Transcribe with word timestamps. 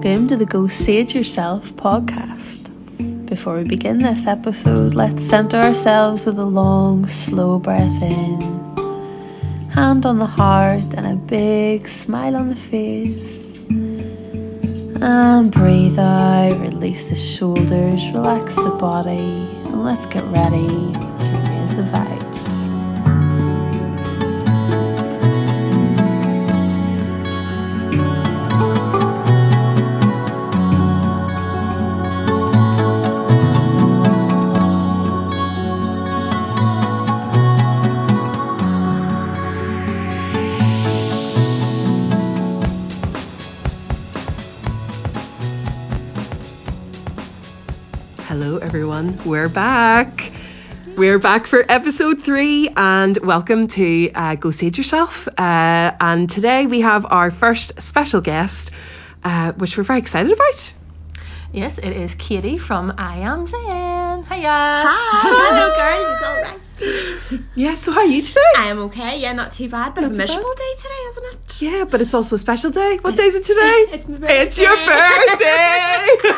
welcome 0.00 0.28
to 0.28 0.36
the 0.36 0.46
Go 0.46 0.68
Sage 0.68 1.12
Yourself 1.12 1.72
podcast. 1.72 3.26
Before 3.26 3.56
we 3.56 3.64
begin 3.64 4.00
this 4.00 4.28
episode, 4.28 4.94
let's 4.94 5.24
center 5.24 5.56
ourselves 5.58 6.24
with 6.24 6.38
a 6.38 6.44
long, 6.44 7.04
slow 7.06 7.58
breath 7.58 8.00
in, 8.00 8.40
hand 9.70 10.06
on 10.06 10.20
the 10.20 10.26
heart, 10.26 10.94
and 10.94 11.04
a 11.04 11.16
big 11.16 11.88
smile 11.88 12.36
on 12.36 12.48
the 12.48 12.54
face. 12.54 13.56
And 15.02 15.50
breathe 15.50 15.98
out, 15.98 16.60
release 16.60 17.08
the 17.08 17.16
shoulders, 17.16 18.08
relax 18.12 18.54
the 18.54 18.70
body, 18.78 19.50
and 19.64 19.82
let's 19.82 20.06
get 20.06 20.22
ready 20.26 21.07
Hello, 48.40 48.58
everyone. 48.58 49.18
We're 49.24 49.48
back. 49.48 50.30
We're 50.96 51.18
back 51.18 51.48
for 51.48 51.64
episode 51.68 52.22
three, 52.22 52.68
and 52.68 53.18
welcome 53.18 53.66
to 53.66 54.12
uh, 54.12 54.36
Go 54.36 54.52
Sage 54.52 54.78
Yourself. 54.78 55.26
Uh, 55.26 55.32
and 56.00 56.30
today 56.30 56.68
we 56.68 56.82
have 56.82 57.04
our 57.10 57.32
first 57.32 57.82
special 57.82 58.20
guest, 58.20 58.70
uh, 59.24 59.54
which 59.54 59.76
we're 59.76 59.82
very 59.82 59.98
excited 59.98 60.30
about. 60.30 60.72
Yes, 61.52 61.78
it 61.78 61.90
is 61.90 62.14
Katie 62.14 62.58
from 62.58 62.94
I 62.96 63.16
Am 63.18 63.44
Zen. 63.44 64.22
Hiya. 64.22 64.46
Hi, 64.46 65.18
hello 65.50 65.74
girls, 65.74 66.06
it's 66.14 66.24
all 66.28 66.42
right. 66.42 66.60
Yeah, 67.56 67.74
so 67.74 67.90
how 67.90 68.02
are 68.02 68.06
you 68.06 68.22
today? 68.22 68.40
I 68.56 68.66
am 68.66 68.78
okay, 68.82 69.18
yeah, 69.20 69.32
not 69.32 69.50
too 69.52 69.68
bad, 69.68 69.96
but 69.96 70.04
a 70.04 70.10
miserable 70.10 70.54
bad. 70.54 70.58
day 70.58 70.74
today, 70.76 71.02
isn't 71.10 71.24
it? 71.24 71.62
yeah, 71.62 71.84
but 71.90 72.00
it's 72.00 72.14
also 72.14 72.36
a 72.36 72.38
special 72.38 72.70
day. 72.70 72.98
What 73.02 73.16
day 73.20 73.24
is 73.24 73.34
it 73.34 73.44
today? 73.44 73.86
It's 73.96 74.06
my 74.06 74.18
birthday. 74.18 74.40
It's 74.42 74.58
your 74.58 74.76
birthday. 74.76 74.86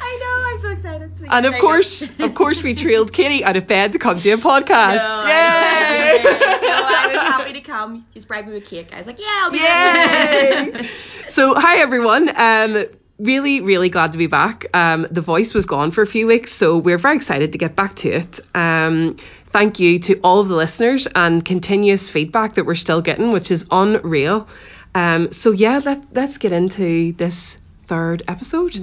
I 0.00 0.18
know, 0.22 0.36
I'm 0.48 0.60
so 0.62 0.70
excited. 0.70 1.15
So 1.15 1.15
and 1.30 1.46
of 1.46 1.54
course, 1.54 2.08
of 2.20 2.34
course, 2.34 2.62
we 2.62 2.74
trailed 2.74 3.12
Katie 3.12 3.44
out 3.44 3.56
of 3.56 3.66
bed 3.66 3.92
to 3.92 3.98
come 3.98 4.20
to 4.20 4.30
a 4.30 4.36
podcast. 4.36 4.96
No, 4.96 5.24
Yay! 5.26 6.22
I, 6.24 6.58
no, 6.62 6.68
I 6.68 7.06
was 7.06 7.16
happy 7.16 7.52
to 7.54 7.60
come. 7.60 8.06
He's 8.12 8.24
bribed 8.24 8.48
me 8.48 8.54
with 8.54 8.66
cake. 8.66 8.92
I 8.92 8.98
was 8.98 9.06
like, 9.06 9.18
yeah, 9.18 9.26
I'll 9.28 9.50
be. 9.50 10.82
Yay! 10.82 10.90
so, 11.28 11.54
hi 11.54 11.78
everyone. 11.78 12.30
Um, 12.36 12.84
really, 13.18 13.60
really 13.60 13.88
glad 13.88 14.12
to 14.12 14.18
be 14.18 14.26
back. 14.26 14.66
Um, 14.74 15.06
the 15.10 15.20
voice 15.20 15.54
was 15.54 15.66
gone 15.66 15.90
for 15.90 16.02
a 16.02 16.06
few 16.06 16.26
weeks, 16.26 16.52
so 16.52 16.78
we're 16.78 16.98
very 16.98 17.16
excited 17.16 17.52
to 17.52 17.58
get 17.58 17.76
back 17.76 17.96
to 17.96 18.10
it. 18.10 18.40
Um, 18.54 19.16
thank 19.46 19.80
you 19.80 19.98
to 20.00 20.20
all 20.20 20.40
of 20.40 20.48
the 20.48 20.56
listeners 20.56 21.06
and 21.14 21.44
continuous 21.44 22.08
feedback 22.08 22.54
that 22.54 22.66
we're 22.66 22.74
still 22.74 23.02
getting, 23.02 23.30
which 23.30 23.50
is 23.50 23.66
unreal. 23.70 24.48
Um, 24.94 25.32
so 25.32 25.50
yeah, 25.50 25.80
let 25.84 26.02
let's 26.14 26.38
get 26.38 26.52
into 26.52 27.12
this 27.12 27.58
third 27.84 28.22
episode. 28.28 28.76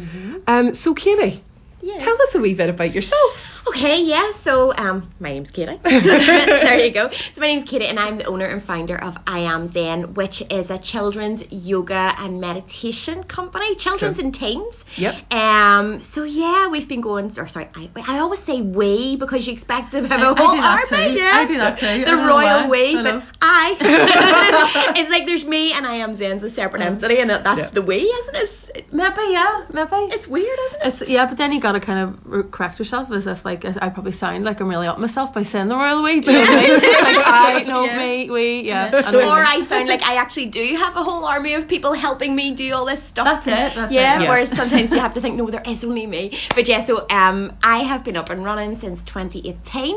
Um, 0.48 0.74
so 0.74 0.94
Katie, 0.94 1.44
Yeah. 1.84 1.98
tell 1.98 2.20
us 2.22 2.34
a 2.36 2.40
wee 2.40 2.54
bit 2.54 2.70
about 2.70 2.96
yourself. 2.96 3.53
Okay, 3.68 4.04
yeah. 4.04 4.32
So, 4.44 4.74
um, 4.76 5.10
my 5.20 5.32
name's 5.32 5.50
Katie. 5.52 5.78
there 5.84 6.80
you 6.86 6.92
go. 6.92 7.10
So, 7.32 7.40
my 7.42 7.48
name's 7.48 7.64
Katie, 7.64 7.86
and 7.86 7.98
I'm 8.00 8.18
the 8.18 8.26
owner 8.26 8.46
and 8.46 8.62
founder 8.62 8.96
of 9.02 9.18
I 9.26 9.40
Am 9.40 9.68
Zen, 9.68 10.14
which 10.16 10.44
is 10.52 10.70
a 10.70 10.78
children's 10.78 11.44
yoga 11.52 12.14
and 12.18 12.42
meditation 12.42 13.24
company, 13.24 13.76
children's 13.76 14.18
Cool. 14.18 14.26
and 14.26 14.36
teens. 14.36 14.86
Yep. 14.98 15.34
Um. 15.34 16.02
So 16.02 16.24
yeah, 16.24 16.68
we've 16.68 16.88
been 16.88 17.02
going. 17.02 17.32
Or 17.40 17.48
sorry, 17.48 17.70
I, 17.76 17.90
I 18.08 18.20
always 18.20 18.42
say 18.44 18.62
we 18.62 19.16
because 19.16 19.48
you 19.48 19.54
expect 19.54 19.92
to 19.92 20.02
have 20.08 20.12
I- 20.12 20.32
a 20.32 20.36
whole 20.36 20.60
army. 20.60 21.18
Yeah. 21.18 21.32
I 21.34 21.46
do 21.48 21.58
that 21.58 21.78
too. 21.78 22.00
The 22.00 22.06
don't 22.12 22.26
know 22.28 22.34
why. 22.36 22.58
royal 22.60 22.70
we, 22.70 22.96
but. 23.02 23.24
I. 23.42 23.78
it's 24.98 25.10
like 25.10 25.26
there's 25.26 25.46
me 25.46 25.74
and 25.74 25.88
I 25.88 25.96
Am 25.96 26.14
Zen's 26.14 26.44
a 26.44 26.50
separate 26.50 26.82
entity, 26.82 27.20
and 27.20 27.30
that's 27.30 27.58
Yeah. 27.60 27.70
the 27.70 27.82
we, 27.82 27.98
isn't 28.02 28.36
it? 28.36 28.60
Maybe, 28.92 29.22
yeah, 29.30 29.66
maybe. 29.72 29.90
It's 30.14 30.28
weird, 30.28 30.58
isn't 30.68 30.82
it? 30.82 31.02
It's 31.02 31.10
yeah, 31.10 31.28
but 31.28 31.38
then 31.38 31.52
you 31.52 31.60
gotta 31.60 31.80
kind 31.80 32.00
of 32.34 32.52
correct 32.52 32.80
yourself 32.80 33.12
as 33.12 33.28
if 33.28 33.46
like 33.46 33.53
I 33.54 33.90
probably 33.90 34.12
sound 34.12 34.44
like 34.44 34.60
I'm 34.60 34.68
really 34.68 34.88
up 34.88 35.00
myself 35.00 35.34
by 35.34 35.44
saying 35.44 35.68
the 35.68 35.76
royal 35.76 36.04
we. 36.04 36.20
Do 36.22 36.32
you 36.32 36.38
know 36.40 36.46
what 36.46 36.60
I 36.60 36.62
mean? 36.62 36.74
like 37.16 37.28
I 37.28 37.64
know 37.64 37.86
Yeah. 37.86 37.98
me, 38.00 38.30
we, 38.30 38.62
yeah. 38.62 38.92
I 38.94 39.12
know 39.12 39.18
what 39.20 39.24
you 39.26 39.30
or. 39.32 39.46
I 39.46 39.62
sound 39.62 39.88
like 39.88 40.04
I 40.04 40.16
actually 40.16 40.48
do 40.48 40.64
have 40.78 40.96
a 40.96 41.04
whole 41.04 41.26
army 41.26 41.54
of 41.54 41.68
people 41.68 41.94
helping 41.94 42.36
me 42.36 42.54
do 42.54 42.74
all 42.74 42.86
this 42.86 43.02
stuff. 43.04 43.26
That's 43.26 43.48
it, 43.48 43.76
that's 43.76 43.92
it, 43.92 43.96
yeah, 43.96 44.22
yeah. 44.22 44.30
Whereas 44.30 44.52
sometimes 44.52 44.92
you 44.94 45.00
have 45.00 45.14
to 45.14 45.22
think, 45.22 45.36
no, 45.38 45.48
there 45.48 45.64
is 45.66 45.84
only 45.84 46.08
me. 46.08 46.38
But 46.56 46.68
yeah, 46.68 46.84
so 46.84 47.06
um, 47.10 47.54
I 47.64 47.78
have 47.80 48.04
been 48.04 48.18
up 48.18 48.30
and 48.30 48.44
running 48.44 48.76
since 48.76 49.04
2018. 49.04 49.96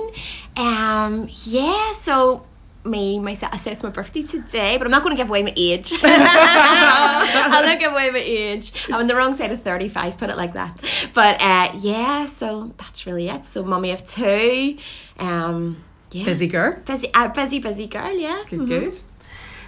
Um, 0.56 1.28
yeah, 1.44 1.92
so 2.02 2.46
me 2.86 3.34
said 3.36 3.50
it's 3.72 3.82
my 3.82 3.90
birthday 3.90 4.22
today, 4.22 4.78
but 4.78 4.86
I'm 4.86 4.90
not 4.90 5.02
going 5.02 5.16
to 5.16 5.20
give 5.22 5.28
away 5.28 5.42
my 5.42 5.52
age. 5.56 5.92
I'll 6.02 7.64
not 7.64 7.78
give 7.78 7.92
away 7.92 8.10
my 8.10 8.18
age. 8.18 8.72
I'm 8.88 8.94
on 8.94 9.06
the 9.06 9.16
wrong 9.16 9.34
side 9.34 9.52
of 9.52 9.62
35. 9.62 10.18
Put 10.18 10.30
it 10.30 10.36
like 10.36 10.54
that. 10.54 10.82
But 11.14 11.40
uh, 11.40 11.72
yeah, 11.80 12.26
so 12.26 12.72
that's 12.78 13.06
really 13.06 13.28
it. 13.28 13.46
So 13.46 13.64
mummy 13.64 13.92
of 13.92 14.06
two. 14.06 14.78
Um, 15.18 15.82
yeah. 16.12 16.24
Busy 16.24 16.46
girl. 16.46 16.76
Busy, 16.84 17.12
uh, 17.12 17.28
busy, 17.28 17.58
busy 17.58 17.86
girl, 17.86 18.12
yeah. 18.12 18.42
Good, 18.48 18.60
Mhm. 18.60 18.68
good. 18.68 19.00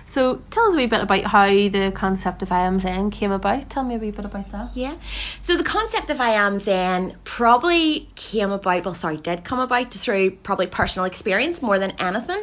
So 0.04 0.40
tell 0.48 0.68
us 0.68 0.72
a 0.74 0.76
wee 0.78 0.86
bit 0.86 1.02
about 1.02 1.24
how 1.24 1.48
the 1.48 1.92
concept 1.94 2.42
of 2.42 2.50
I 2.50 2.60
Am 2.60 2.78
Zen 2.78 3.10
came 3.10 3.30
about. 3.30 3.68
Tell 3.68 3.84
me 3.84 3.96
a 3.96 3.98
wee 3.98 4.10
bit 4.10 4.24
about 4.24 4.50
that. 4.52 4.70
Yeah. 4.74 4.94
So 5.42 5.58
the 5.58 5.64
concept 5.64 6.08
of 6.08 6.18
I 6.18 6.30
Am 6.30 6.58
Zen 6.58 7.14
probably 7.24 8.08
came 8.14 8.50
about, 8.50 8.86
well, 8.86 8.94
sorry, 8.94 9.18
did 9.18 9.44
come 9.44 9.60
about 9.60 9.92
through 9.92 10.30
probably 10.30 10.66
personal 10.66 11.04
experience 11.04 11.60
more 11.60 11.78
than 11.78 11.90
anything. 11.98 12.42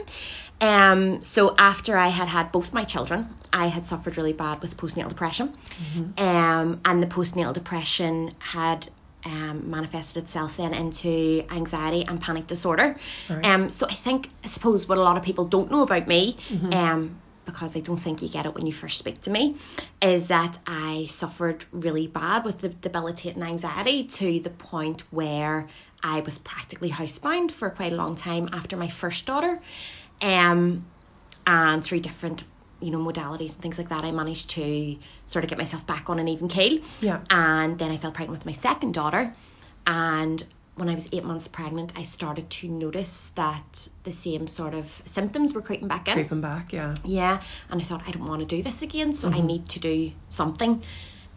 Um, 0.62 1.22
so 1.22 1.54
after 1.58 1.98
I 1.98 2.08
had 2.08 2.28
had 2.28 2.52
both 2.52 2.74
my 2.74 2.84
children, 2.84 3.30
I 3.52 3.68
had 3.68 3.86
suffered 3.86 4.18
really 4.18 4.34
bad 4.34 4.62
with 4.62 4.78
postnatal 4.78 5.10
depression. 5.10 5.54
Um, 6.18 6.82
and 6.86 7.04
the 7.04 7.08
postnatal 7.08 7.54
depression 7.54 8.32
had 8.40 8.88
um, 9.26 9.70
manifested 9.70 10.24
itself 10.24 10.58
then 10.58 10.74
into 10.74 11.44
anxiety 11.50 12.06
and 12.08 12.22
panic 12.22 12.48
disorder. 12.48 12.96
Right. 13.30 13.46
Um, 13.46 13.70
so 13.70 13.88
I 13.90 13.94
think, 13.94 14.30
I 14.44 14.48
suppose, 14.48 14.88
what 14.88 14.98
a 14.98 15.02
lot 15.04 15.18
of 15.18 15.24
people 15.24 15.46
don't 15.46 15.72
know 15.72 15.82
about 15.82 16.08
me, 16.08 16.38
um, 16.72 17.20
because 17.46 17.76
I 17.76 17.80
don't 17.80 17.98
think 17.98 18.22
you 18.22 18.30
get 18.30 18.46
it 18.46 18.56
when 18.56 18.66
you 18.66 18.74
first 18.74 18.98
speak 18.98 19.22
to 19.24 19.32
me, 19.32 19.56
is 20.02 20.28
that 20.28 20.58
I 20.66 21.08
suffered 21.10 21.66
really 21.72 22.08
bad 22.08 22.44
with 22.46 22.60
the 22.60 22.70
debilitating 22.70 23.44
anxiety 23.44 24.06
to 24.06 24.40
the 24.40 24.50
point 24.50 25.04
where 25.12 25.68
I 26.04 26.22
was 26.22 26.38
practically 26.38 26.90
housebound 26.90 27.52
for 27.52 27.70
quite 27.70 27.94
a 27.94 27.96
long 27.96 28.16
time 28.16 28.50
after 28.54 28.78
my 28.78 28.90
first 28.90 29.26
daughter. 29.26 29.60
Um, 30.22 30.86
and 31.48 31.84
through 31.84 32.00
different 32.00 32.44
you 32.81 32.92
know 32.92 33.00
modalities 33.00 33.53
and 33.53 33.62
things 33.62 33.78
like 33.78 33.90
that 33.90 34.03
i 34.03 34.12
managed 34.12 34.50
to 34.52 34.98
sort 35.26 35.44
of 35.44 35.50
get 35.50 35.58
myself 35.58 35.86
back 35.88 36.09
on 36.09 36.20
an 36.20 36.28
even 36.28 36.48
keel. 36.48 36.81
Yeah. 37.02 37.22
and 37.30 37.78
then 37.80 37.92
i 37.92 37.98
fell 37.98 38.12
pregnant 38.12 38.40
with 38.40 38.46
my 38.46 38.53
second 38.53 38.94
daughter. 38.94 39.34
And 39.88 40.44
when 40.76 40.90
i 40.90 40.96
was 40.96 41.08
eight 41.14 41.24
months 41.24 41.48
pregnant 41.48 41.94
i 41.96 42.03
started 42.03 42.50
to 42.50 42.68
notice 42.68 43.31
that 43.36 43.88
the 44.03 44.12
same 44.12 44.48
sort 44.48 44.74
of 44.74 45.02
symptoms 45.06 45.53
were 45.53 45.62
creeping 45.62 45.88
back 45.88 46.08
in. 46.08 46.16
Creeping 46.16 46.42
back, 46.42 46.74
yeah. 46.74 46.96
yeah. 47.03 47.42
And 47.70 47.82
i 47.82 47.84
thought 47.84 48.03
i 48.08 48.12
don't 48.12 48.28
want 48.28 48.42
to 48.42 48.46
do 48.46 48.62
this 48.62 48.82
again 48.82 49.14
so 49.14 49.30
i 49.30 49.40
need 49.40 49.70
to 49.70 49.80
do 49.80 50.12
something. 50.30 50.84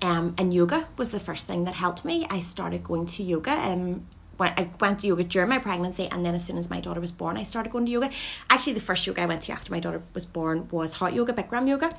Um, 0.01 0.37
and 0.39 0.55
yoga 0.55 0.87
was 0.97 1.11
the 1.11 1.19
first 1.19 1.49
thing 1.49 1.65
that 1.65 1.75
helped 1.75 2.05
me. 2.05 2.25
I 2.31 2.41
started 2.41 2.85
going 2.85 3.07
to 3.07 3.25
yoga 3.25 3.51
um, 3.51 4.07
when 4.39 4.53
I 4.57 4.71
went 4.81 5.01
to 5.01 5.07
yoga 5.09 5.25
during 5.25 5.49
my 5.49 5.59
pregnancy, 5.59 6.07
and 6.07 6.25
then 6.25 6.35
as 6.35 6.45
soon 6.45 6.59
as 6.59 6.71
my 6.71 6.81
daughter 6.81 7.01
was 7.01 7.11
born, 7.11 7.37
I 7.37 7.43
started 7.43 7.71
going 7.73 7.87
to 7.87 7.93
yoga. 7.93 8.11
Actually, 8.49 8.75
the 8.75 8.81
first 8.81 9.07
yoga 9.07 9.23
I 9.23 9.27
went 9.27 9.43
to 9.43 9.53
after 9.53 9.73
my 9.73 9.81
daughter 9.81 10.01
was 10.15 10.25
born 10.25 10.69
was 10.71 10.95
hot 10.95 11.13
yoga, 11.13 11.33
Bikram 11.33 11.69
yoga. 11.69 11.91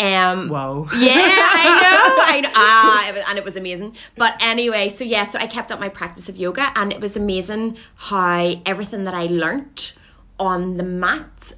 Um, 0.00 0.48
Whoa. 0.48 0.88
yeah, 0.96 1.12
I 1.14 1.80
know. 1.82 2.24
I 2.36 2.40
know. 2.40 2.50
Ah, 2.54 3.08
it 3.08 3.14
was, 3.14 3.24
and 3.28 3.38
it 3.38 3.44
was 3.44 3.56
amazing. 3.56 3.96
But 4.16 4.42
anyway, 4.42 4.88
so 4.96 5.04
yeah, 5.04 5.28
so 5.30 5.38
I 5.38 5.46
kept 5.46 5.70
up 5.72 5.78
my 5.78 5.90
practice 5.90 6.28
of 6.30 6.36
yoga, 6.36 6.72
and 6.74 6.90
it 6.90 7.00
was 7.00 7.16
amazing 7.16 7.76
how 7.96 8.60
everything 8.64 9.04
that 9.04 9.14
I 9.14 9.26
learnt 9.26 9.92
on 10.40 10.78
the 10.78 10.84
mat, 10.84 11.52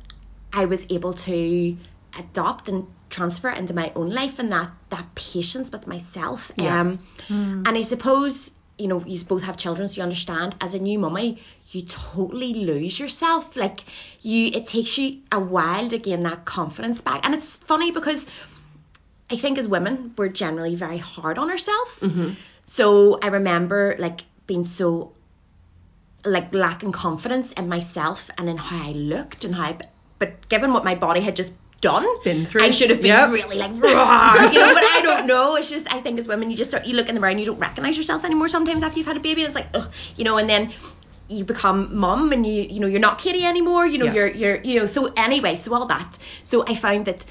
I 0.53 0.65
was 0.65 0.85
able 0.91 1.15
to 1.15 1.77
adopt 2.19 2.69
and 2.69 2.89
transfer 3.11 3.49
into 3.49 3.75
my 3.75 3.93
own 3.95 4.11
life, 4.11 4.41
and 4.41 4.51
that 4.51 4.73
that 4.91 5.15
patience 5.15 5.71
with 5.71 5.87
myself. 5.87 6.51
Yeah. 6.57 6.81
Um, 6.81 6.99
and 7.29 7.69
I 7.69 7.83
suppose 7.83 8.51
you 8.79 8.89
know 8.89 9.03
you 9.07 9.23
both 9.25 9.43
have 9.43 9.57
children, 9.57 9.89
so 9.89 9.99
you 9.99 10.03
understand. 10.03 10.55
As 10.61 10.75
a 10.75 10.79
new 10.79 10.99
mummy, 10.99 11.43
you 11.71 11.83
totally 11.83 12.55
lose 12.55 12.99
yourself. 12.99 13.57
Like 13.57 13.81
you, 14.23 14.49
it 14.49 14.67
takes 14.67 14.99
you 14.99 15.19
a 15.33 15.41
while 15.41 15.89
to 15.89 15.99
gain 15.99 16.23
that 16.25 16.45
confidence 16.45 17.01
back, 17.01 17.25
and 17.25 17.35
it's 17.35 17.57
funny 17.57 17.91
because. 17.91 18.25
I 19.29 19.35
think 19.35 19.59
as 19.59 19.67
women, 19.67 20.15
we're 20.17 20.29
generally 20.29 20.77
very 20.77 20.99
hard 20.99 21.37
on 21.37 21.51
ourselves. 21.51 21.99
Mm-hmm. 21.99 22.35
So 22.67 23.19
I 23.21 23.27
remember 23.27 23.97
like 23.99 24.21
being 24.47 24.65
so 24.65 25.15
like 26.25 26.55
lacking 26.55 26.93
confidence 26.93 27.53
in 27.53 27.69
myself 27.69 28.31
and 28.37 28.49
in 28.49 28.57
how 28.57 28.89
I 28.89 28.93
looked 28.93 29.45
and 29.45 29.55
how 29.55 29.65
I, 29.65 29.79
but 30.19 30.49
given 30.49 30.73
what 30.73 30.85
my 30.85 30.95
body 30.95 31.21
had 31.21 31.37
just 31.37 31.53
done. 31.81 32.07
Been 32.25 32.47
through. 32.47 32.63
I 32.63 32.71
should 32.71 32.91
have 32.91 33.01
been 33.01 33.09
Yep. 33.09 33.31
really 33.31 33.57
like, 33.57 33.71
you 33.75 33.81
know, 33.81 34.75
but 34.75 34.85
I 34.85 35.01
don't 35.03 35.27
know. 35.27 35.57
It's 35.57 35.69
just, 35.71 35.93
I 35.93 36.01
think 36.01 36.19
as 36.19 36.27
women, 36.29 36.51
you 36.51 36.57
just 36.57 36.71
start, 36.71 36.87
you 36.87 36.95
look 36.97 37.09
in 37.09 37.15
the 37.15 37.21
mirror 37.21 37.31
and 37.31 37.41
you 37.41 37.47
don't 37.47 37.59
recognize 37.59 37.97
yourself 37.97 38.25
anymore 38.25 38.49
sometimes 38.49 38.83
after 38.83 38.99
you've 38.99 39.07
had 39.07 39.17
a 39.17 39.21
baby. 39.21 39.43
It's 39.43 39.55
like, 39.55 39.69
ugh, 39.75 39.91
you 40.17 40.25
know, 40.25 40.39
and 40.39 40.49
then 40.49 40.73
you 41.29 41.45
become 41.45 41.97
mum 41.97 42.33
and 42.33 42.47
you, 42.47 42.63
you 42.63 42.81
know, 42.81 42.87
you're 42.87 43.01
not 43.01 43.19
Katie 43.19 43.45
anymore, 43.45 43.87
you 43.87 43.99
know, 43.99 44.07
Yeah. 44.07 44.13
you're, 44.15 44.29
you're, 44.29 44.63
you 44.63 44.81
know, 44.81 44.87
so 44.87 45.13
anyway, 45.17 45.57
so 45.57 45.75
all 45.75 45.87
that. 45.87 46.17
So 46.45 46.65
I 46.67 46.75
found 46.75 47.07
that 47.07 47.25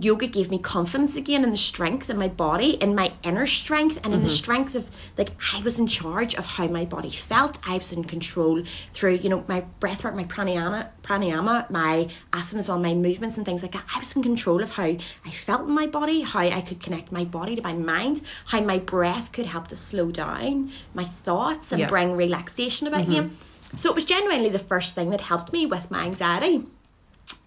yoga 0.00 0.26
gave 0.26 0.50
me 0.50 0.58
confidence 0.58 1.16
again 1.16 1.44
in 1.44 1.50
the 1.50 1.56
strength 1.56 2.08
in 2.10 2.16
my 2.16 2.28
body, 2.28 2.70
in 2.70 2.94
my 2.94 3.12
inner 3.22 3.46
strength, 3.46 4.00
and 4.04 4.14
in 4.14 4.22
the 4.22 4.28
strength 4.28 4.74
of 4.74 4.88
like 5.18 5.30
I 5.52 5.60
was 5.62 5.78
in 5.78 5.86
charge 5.86 6.34
of 6.34 6.44
how 6.44 6.66
my 6.68 6.84
body 6.84 7.10
felt. 7.10 7.58
I 7.66 7.78
was 7.78 7.92
in 7.92 8.04
control 8.04 8.62
through 8.92 9.14
you 9.16 9.28
know 9.28 9.44
my 9.48 9.60
breath 9.80 10.04
work, 10.04 10.14
my 10.14 10.24
pranayama, 10.24 10.88
pranayama, 11.02 11.70
my 11.70 12.08
asanas 12.32 12.72
on 12.72 12.82
my 12.82 12.94
movements 12.94 13.36
and 13.36 13.44
things 13.46 13.62
like 13.62 13.72
that. 13.72 13.84
I 13.94 13.98
was 13.98 14.14
in 14.16 14.22
control 14.22 14.62
of 14.62 14.70
how 14.70 14.84
I 14.84 15.30
felt 15.30 15.62
in 15.68 15.74
my 15.74 15.86
body, 15.86 16.22
how 16.22 16.40
I 16.40 16.60
could 16.60 16.80
connect 16.80 17.12
my 17.12 17.24
body 17.24 17.56
to 17.56 17.62
my 17.62 17.74
mind, 17.74 18.22
how 18.46 18.60
my 18.60 18.78
breath 18.78 19.32
could 19.32 19.46
help 19.46 19.68
to 19.68 19.76
slow 19.76 20.10
down 20.10 20.72
my 20.94 21.04
thoughts 21.04 21.72
and 21.72 21.80
Yeah. 21.80 21.88
bring 21.88 22.16
relaxation 22.16 22.86
about 22.88 23.08
me. 23.08 23.30
So 23.76 23.88
it 23.90 23.94
was 23.94 24.04
genuinely 24.04 24.50
the 24.50 24.58
first 24.58 24.94
thing 24.94 25.10
that 25.10 25.20
helped 25.20 25.52
me 25.52 25.66
with 25.66 25.90
my 25.90 26.04
anxiety. 26.04 26.64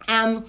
Um, 0.07 0.45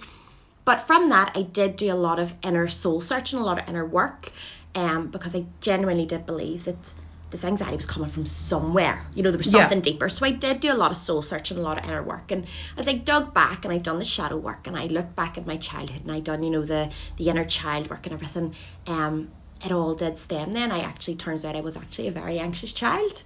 but 0.67 0.81
from 0.83 1.09
that, 1.11 1.33
I 1.37 1.43
did 1.43 1.77
do 1.77 1.93
a 1.93 1.95
lot 2.09 2.19
of 2.19 2.35
inner 2.43 2.69
soul 2.69 3.01
searching, 3.01 3.39
a 3.39 3.43
lot 3.43 3.59
of 3.61 3.69
inner 3.69 3.87
work, 3.87 4.31
um, 4.75 5.09
because 5.09 5.35
I 5.35 5.47
genuinely 5.63 6.07
did 6.07 6.27
believe 6.27 6.65
that 6.65 6.93
this 7.31 7.45
anxiety 7.45 7.77
was 7.77 7.87
coming 7.87 8.09
from 8.11 8.27
somewhere. 8.27 9.01
You 9.15 9.23
know, 9.23 9.31
there 9.31 9.39
was 9.39 9.53
Yeah. 9.53 9.63
something 9.63 9.81
deeper. 9.81 10.09
So 10.09 10.27
I 10.27 10.31
did 10.31 10.61
do 10.61 10.73
a 10.73 10.79
lot 10.83 10.91
of 10.91 10.97
soul 10.97 11.23
searching, 11.23 11.59
a 11.59 11.63
lot 11.63 11.79
of 11.79 11.85
inner 11.89 12.03
work. 12.03 12.31
And 12.31 12.47
as 12.77 12.87
I 12.89 12.95
dug 12.95 13.33
back 13.35 13.65
and 13.65 13.73
I'd 13.75 13.83
done 13.83 13.99
the 13.99 14.05
shadow 14.05 14.37
work 14.37 14.67
and 14.67 14.77
I 14.77 14.87
looked 14.87 15.17
back 15.17 15.39
at 15.39 15.47
my 15.47 15.57
childhood 15.57 16.03
and 16.03 16.13
I'd 16.13 16.25
done, 16.25 16.43
you 16.43 16.51
know, 16.51 16.63
the 16.63 16.91
the 17.17 17.29
inner 17.31 17.45
child 17.45 17.91
work 17.91 18.07
and 18.07 18.13
everything, 18.13 18.55
um, 18.87 19.33
it 19.65 19.73
all 19.73 19.95
did 19.95 20.19
stem 20.19 20.53
then. 20.53 20.71
I 20.71 20.81
actually 20.81 21.17
turns 21.17 21.45
out 21.45 21.57
I 21.57 21.63
was 21.63 21.77
actually 21.77 22.09
a 22.09 22.13
very 22.13 22.39
anxious 22.39 22.73
child. 22.73 23.23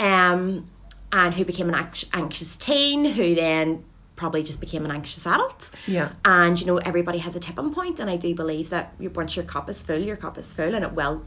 Um 0.00 0.70
and 1.12 1.34
who 1.34 1.44
became 1.44 1.68
an 1.72 1.88
anxious 2.12 2.56
teen, 2.56 3.04
who 3.04 3.34
then 3.34 3.84
probably 4.16 4.42
just 4.42 4.60
became 4.60 4.84
an 4.84 4.90
anxious 4.90 5.26
adult. 5.26 5.70
Yeah. 5.86 6.10
And 6.24 6.58
you 6.58 6.66
know, 6.66 6.78
everybody 6.78 7.18
has 7.18 7.36
a 7.36 7.40
tipping 7.40 7.72
point, 7.74 8.00
and 8.00 8.10
I 8.10 8.16
do 8.16 8.34
believe 8.34 8.70
that 8.70 8.94
you, 8.98 9.10
once 9.10 9.36
your 9.36 9.44
cup 9.44 9.68
is 9.68 9.82
full, 9.82 9.98
your 9.98 10.16
cup 10.16 10.38
is 10.38 10.46
full, 10.46 10.74
and 10.74 10.84
it 10.84 10.92
will 10.92 11.22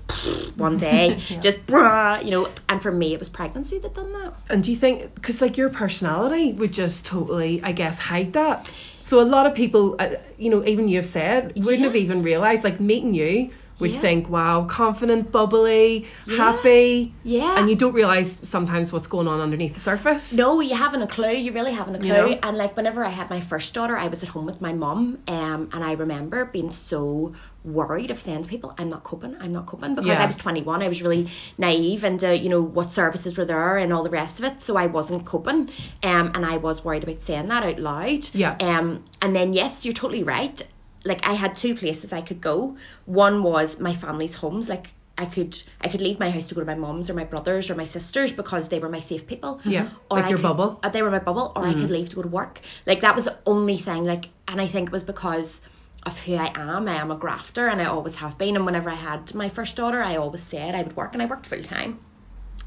one 0.55 0.77
day 0.89 1.21
just 1.41 1.65
brah, 1.65 2.23
you 2.23 2.31
know. 2.31 2.49
And 2.67 2.81
for 2.81 2.91
me, 2.91 3.13
it 3.13 3.19
was 3.19 3.29
pregnancy 3.29 3.79
that 3.79 3.93
done 3.93 4.11
that. 4.13 4.33
And 4.49 4.63
do 4.63 4.71
you 4.71 4.77
think, 4.77 5.15
because 5.15 5.41
like 5.41 5.57
your 5.57 5.69
personality 5.69 6.53
would 6.53 6.73
just 6.73 7.05
totally, 7.05 7.61
I 7.63 7.71
guess, 7.71 7.97
hide 7.97 8.33
that? 8.33 8.69
So 8.99 9.21
a 9.21 9.23
lot 9.23 9.45
of 9.45 9.55
people, 9.55 9.95
uh, 9.99 10.15
you 10.37 10.49
know, 10.49 10.65
even 10.65 10.87
you've 10.87 11.05
said, 11.05 11.53
wouldn't 11.55 11.79
Yeah. 11.79 11.85
have 11.87 11.95
even 11.95 12.21
realised, 12.23 12.63
like 12.63 12.79
meeting 12.79 13.13
you 13.13 13.51
would 13.79 13.91
Yeah. 13.91 13.99
think, 13.99 14.29
wow, 14.29 14.65
confident, 14.65 15.31
bubbly, 15.31 16.05
happy. 16.27 17.13
Yeah. 17.23 17.57
And 17.57 17.69
you 17.69 17.75
don't 17.75 17.93
realise 17.93 18.39
sometimes 18.43 18.91
what's 18.91 19.07
going 19.07 19.27
on 19.27 19.39
underneath 19.39 19.73
the 19.73 19.79
surface. 19.79 20.33
No, 20.33 20.59
you 20.59 20.75
haven't 20.75 21.01
a 21.01 21.07
clue. 21.07 21.31
You 21.31 21.51
really 21.53 21.71
haven't 21.71 21.95
a 21.95 21.99
clue. 21.99 22.07
You 22.07 22.13
know? 22.13 22.39
And 22.43 22.57
like 22.57 22.75
whenever 22.75 23.03
I 23.03 23.09
had 23.09 23.29
my 23.29 23.39
first 23.39 23.73
daughter, 23.73 23.97
I 23.97 24.07
was 24.07 24.23
at 24.23 24.29
home 24.29 24.45
with 24.45 24.61
my 24.61 24.73
mum, 24.73 25.19
um, 25.27 25.69
and 25.73 25.83
I 25.83 25.93
remember 25.93 26.45
being 26.45 26.71
so 26.71 27.33
worried 27.65 28.09
of 28.09 28.19
saying 28.21 28.43
to 28.43 28.49
people, 28.49 28.73
"I'm 28.77 28.89
not 28.89 29.03
coping. 29.03 29.35
I'm 29.39 29.51
not 29.51 29.65
coping," 29.65 29.93
because 29.95 30.07
Yeah. 30.07 30.23
I 30.23 30.25
was 30.25 30.37
21. 30.37 30.81
I 30.81 30.87
was 30.87 31.01
really 31.01 31.29
naive 31.57 32.05
and 32.05 32.23
uh, 32.23 32.29
you 32.29 32.47
know 32.49 32.61
what 32.61 32.93
services 32.93 33.35
were 33.37 33.45
there 33.45 33.77
and 33.77 33.91
all 33.91 34.03
the 34.03 34.09
rest 34.09 34.39
of 34.39 34.45
it. 34.45 34.61
So 34.63 34.77
I 34.77 34.87
wasn't 34.87 35.25
coping, 35.25 35.69
um, 36.03 36.31
and 36.35 36.45
I 36.45 36.57
was 36.57 36.83
worried 36.83 37.03
about 37.03 37.21
saying 37.21 37.47
that 37.49 37.63
out 37.63 37.79
loud. 37.79 38.29
Yeah. 38.33 38.55
Um, 38.59 39.03
and 39.21 39.35
then 39.35 39.53
yes, 39.53 39.85
you're 39.85 39.93
totally 39.93 40.23
right. 40.23 40.61
Like 41.05 41.25
I 41.27 41.33
had 41.33 41.55
two 41.55 41.75
places 41.75 42.11
I 42.13 42.21
could 42.21 42.41
go. 42.41 42.77
One 43.05 43.43
was 43.43 43.79
my 43.79 43.93
family's 43.93 44.35
homes, 44.35 44.69
like. 44.69 44.91
I 45.21 45.25
could 45.25 45.61
I 45.81 45.89
could 45.89 45.99
leave 45.99 46.17
my 46.17 46.29
house 46.31 46.47
to 46.47 46.55
go 46.55 46.61
to 46.61 46.65
my 46.65 46.75
mom's 46.75 47.09
or 47.09 47.13
my 47.13 47.25
brother's 47.25 47.69
or 47.69 47.75
my 47.75 47.83
sister's 47.83 48.31
because 48.31 48.69
they 48.69 48.79
were 48.79 48.87
my 48.87 49.01
safe 49.01 49.27
people. 49.27 49.59
Yeah, 49.65 49.89
Or 50.09 50.15
like 50.15 50.27
I 50.27 50.29
your 50.29 50.37
could- 50.37 50.43
bubble. 50.43 50.69
Mm. 50.81 50.85
uh, 50.85 50.89
they 50.91 51.01
were 51.01 51.11
my 51.11 51.19
bubble, 51.19 51.51
or 51.57 51.67
I 51.67 51.73
could 51.73 51.89
leave 51.89 52.07
to 52.07 52.15
go 52.15 52.21
to 52.21 52.29
work. 52.29 52.61
Like 52.85 53.01
that 53.01 53.15
was 53.17 53.25
the 53.25 53.37
only 53.45 53.75
thing. 53.75 54.05
Like, 54.05 54.29
and 54.47 54.61
I 54.61 54.65
think 54.65 54.87
it 54.87 54.91
was 54.93 55.03
because 55.03 55.59
of 56.05 56.17
who 56.19 56.35
I 56.35 56.53
am. 56.55 56.87
I 56.87 56.93
am 56.95 57.11
a 57.11 57.17
grafter, 57.17 57.67
and 57.67 57.81
I 57.81 57.85
always 57.87 58.15
have 58.15 58.37
been. 58.37 58.55
And 58.55 58.65
whenever 58.65 58.89
I 58.89 58.95
had 58.95 59.35
my 59.35 59.49
first 59.49 59.75
daughter, 59.75 60.01
I 60.01 60.15
always 60.15 60.41
said 60.41 60.73
I 60.73 60.83
would 60.83 60.95
work, 60.95 61.13
and 61.15 61.21
I 61.21 61.25
worked 61.25 61.47
full 61.47 61.63
time. 61.63 61.99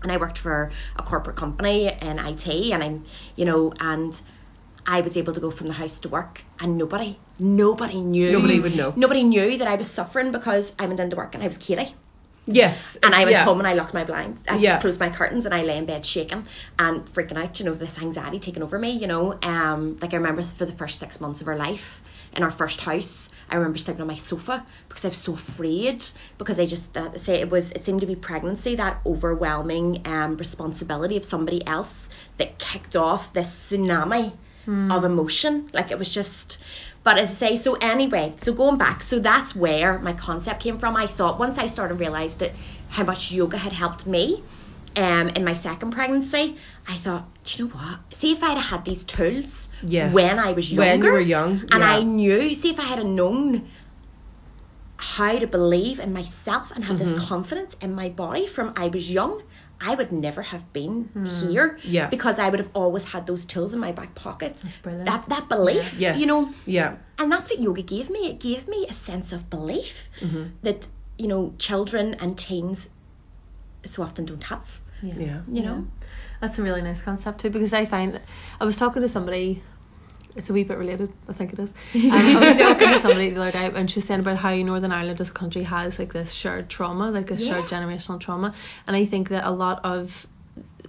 And 0.02 0.12
I 0.12 0.18
worked 0.18 0.36
for 0.36 0.72
a 0.96 1.02
corporate 1.02 1.36
company 1.36 1.86
in 1.88 2.18
IT, 2.18 2.46
and 2.74 2.84
I'm, 2.84 3.04
you 3.34 3.46
know, 3.46 3.72
and 3.80 4.20
I 4.86 5.00
was 5.00 5.16
able 5.16 5.32
to 5.32 5.40
go 5.40 5.50
from 5.50 5.68
the 5.68 5.74
house 5.74 5.98
to 6.00 6.08
work, 6.08 6.42
and 6.60 6.76
nobody, 6.76 7.18
nobody 7.38 8.00
knew. 8.00 8.32
Nobody 8.32 8.60
would 8.60 8.76
know. 8.76 8.92
Nobody 8.96 9.22
knew 9.22 9.58
that 9.58 9.68
I 9.68 9.76
was 9.76 9.90
suffering 9.90 10.32
because 10.32 10.72
I 10.78 10.86
went 10.86 11.00
into 11.00 11.16
work 11.16 11.34
and 11.34 11.42
I 11.42 11.46
was 11.46 11.58
Katie. 11.58 11.94
Yes. 12.46 12.96
And 13.02 13.14
I 13.14 13.20
went 13.24 13.36
yeah. 13.36 13.44
home 13.44 13.58
and 13.58 13.68
I 13.68 13.74
locked 13.74 13.94
my 13.94 14.04
blinds. 14.04 14.42
I 14.48 14.56
Yeah. 14.56 14.80
closed 14.80 14.98
my 14.98 15.10
curtains 15.10 15.46
and 15.46 15.54
I 15.54 15.62
lay 15.62 15.76
in 15.76 15.86
bed 15.86 16.04
shaking 16.04 16.46
and 16.78 17.04
freaking 17.06 17.38
out, 17.38 17.60
you 17.60 17.66
know, 17.66 17.74
this 17.74 18.00
anxiety 18.00 18.40
taking 18.40 18.64
over 18.64 18.78
me, 18.78 18.90
you 18.90 19.06
know. 19.06 19.38
Um, 19.42 19.98
like 20.02 20.12
I 20.12 20.16
remember 20.16 20.42
for 20.42 20.64
the 20.66 20.72
first 20.72 20.98
six 20.98 21.20
months 21.20 21.40
of 21.40 21.46
our 21.46 21.56
life 21.56 22.02
in 22.34 22.42
our 22.42 22.50
first 22.50 22.80
house, 22.80 23.28
I 23.48 23.56
remember 23.56 23.78
sleeping 23.78 24.00
on 24.00 24.08
my 24.08 24.16
sofa 24.16 24.66
because 24.88 25.04
I 25.04 25.08
was 25.08 25.18
so 25.18 25.34
afraid 25.34 26.02
because 26.38 26.58
I 26.58 26.66
just 26.66 26.96
uh, 26.96 27.16
say 27.16 27.40
it 27.40 27.50
was 27.50 27.70
it 27.70 27.84
seemed 27.84 28.00
to 28.00 28.06
be 28.06 28.16
pregnancy 28.16 28.74
that 28.76 29.00
overwhelming 29.06 30.02
um 30.06 30.36
responsibility 30.36 31.16
of 31.16 31.24
somebody 31.24 31.64
else 31.66 32.08
that 32.38 32.58
kicked 32.58 32.96
off 32.96 33.32
this 33.32 33.48
tsunami 33.70 34.32
of 34.90 35.04
emotion. 35.04 35.68
Like 35.72 35.90
it 35.90 35.98
was 35.98 36.10
just 36.10 36.58
but 37.04 37.18
as 37.18 37.30
I 37.30 37.32
say, 37.32 37.56
so 37.56 37.74
anyway, 37.74 38.34
so 38.38 38.52
going 38.52 38.78
back, 38.78 39.02
so 39.02 39.18
that's 39.18 39.56
where 39.56 39.98
my 39.98 40.12
concept 40.12 40.62
came 40.62 40.78
from. 40.78 40.96
I 40.96 41.06
thought 41.08 41.38
once 41.38 41.58
I 41.58 41.66
started 41.66 41.96
realised 41.96 42.38
that 42.38 42.54
how 42.86 43.02
much 43.04 43.32
yoga 43.32 43.56
had 43.58 43.72
helped 43.72 44.06
me 44.06 44.44
um 44.96 45.28
in 45.30 45.44
my 45.44 45.54
second 45.54 45.90
pregnancy, 45.92 46.56
I 46.88 46.96
thought, 46.96 47.24
do 47.44 47.62
you 47.62 47.68
know 47.68 47.74
what? 47.74 48.00
See 48.14 48.32
if 48.32 48.42
I'd 48.42 48.58
had 48.58 48.84
these 48.84 49.04
tools 49.04 49.68
Yes. 49.82 50.12
when 50.12 50.38
I 50.38 50.52
was 50.52 50.70
younger. 50.72 50.92
When 50.92 51.02
you 51.02 51.12
were 51.12 51.20
young, 51.20 51.60
And 51.72 51.80
yeah. 51.80 51.90
I 51.96 52.02
knew, 52.02 52.54
see 52.54 52.70
if 52.70 52.78
I 52.80 52.84
had 52.84 53.04
known 53.04 53.70
how 54.96 55.38
to 55.38 55.46
believe 55.46 55.98
in 56.00 56.12
myself 56.12 56.70
and 56.74 56.84
have 56.84 56.96
Mm-hmm. 56.96 57.04
this 57.16 57.24
confidence 57.28 57.74
in 57.80 57.94
my 57.94 58.08
body 58.08 58.46
from 58.46 58.72
I 58.76 58.88
was 58.88 59.10
young, 59.10 59.42
I 59.84 59.94
would 59.94 60.12
never 60.12 60.42
have 60.42 60.72
been 60.72 61.10
here. 61.40 61.78
Hmm. 61.80 61.88
Yeah. 61.96 62.06
Because 62.08 62.38
I 62.38 62.48
would 62.48 62.60
have 62.60 62.70
always 62.74 63.04
had 63.08 63.26
those 63.26 63.44
tools 63.44 63.72
in 63.74 63.80
my 63.80 63.92
back 63.92 64.14
pocket. 64.14 64.56
That 64.84 65.28
that 65.28 65.48
belief. 65.48 65.98
Yes. 65.98 66.18
You 66.20 66.26
know, 66.26 66.48
Yeah. 66.66 66.96
and 67.18 67.30
that's 67.32 67.50
what 67.50 67.58
yoga 67.58 67.82
gave 67.82 68.08
me. 68.10 68.30
It 68.30 68.38
gave 68.40 68.68
me 68.68 68.86
a 68.88 68.94
sense 68.94 69.32
of 69.32 69.50
belief 69.50 70.08
Mm-hmm. 70.20 70.44
that, 70.62 70.86
you 71.18 71.26
know, 71.28 71.52
children 71.58 72.14
and 72.20 72.38
teens 72.38 72.88
so 73.84 74.02
often 74.02 74.24
don't 74.24 74.44
have. 74.44 74.80
Yeah. 75.02 75.40
You 75.50 75.62
know? 75.62 75.86
That's 76.40 76.58
a 76.58 76.62
really 76.62 76.82
nice 76.82 77.00
concept 77.02 77.40
too 77.40 77.50
because 77.50 77.72
I 77.72 77.84
find 77.86 78.14
that 78.14 78.22
I 78.60 78.64
was 78.64 78.76
talking 78.76 79.02
to 79.02 79.08
somebody 79.08 79.62
it's 80.36 80.50
a 80.50 80.52
wee 80.52 80.64
bit 80.64 80.78
related, 80.78 81.12
I 81.28 81.32
think 81.32 81.52
it 81.52 81.58
is. 81.58 81.70
Um, 81.94 82.36
I 82.36 82.52
was 82.52 82.56
talking 82.56 82.88
to 82.88 83.00
somebody 83.02 83.30
the 83.30 83.40
other 83.40 83.52
day 83.52 83.70
and 83.74 83.90
she 83.90 83.96
was 83.96 84.04
saying 84.04 84.20
about 84.20 84.36
how 84.36 84.54
Northern 84.54 84.92
Ireland 84.92 85.20
as 85.20 85.30
a 85.30 85.32
country 85.32 85.62
has 85.62 85.98
like 85.98 86.12
this 86.12 86.32
shared 86.32 86.68
trauma, 86.68 87.10
like 87.10 87.30
a 87.30 87.36
shared 87.36 87.64
generational 87.64 88.18
trauma. 88.20 88.54
And 88.86 88.96
I 88.96 89.04
think 89.04 89.28
that 89.28 89.44
a 89.44 89.50
lot 89.50 89.84
of 89.84 90.26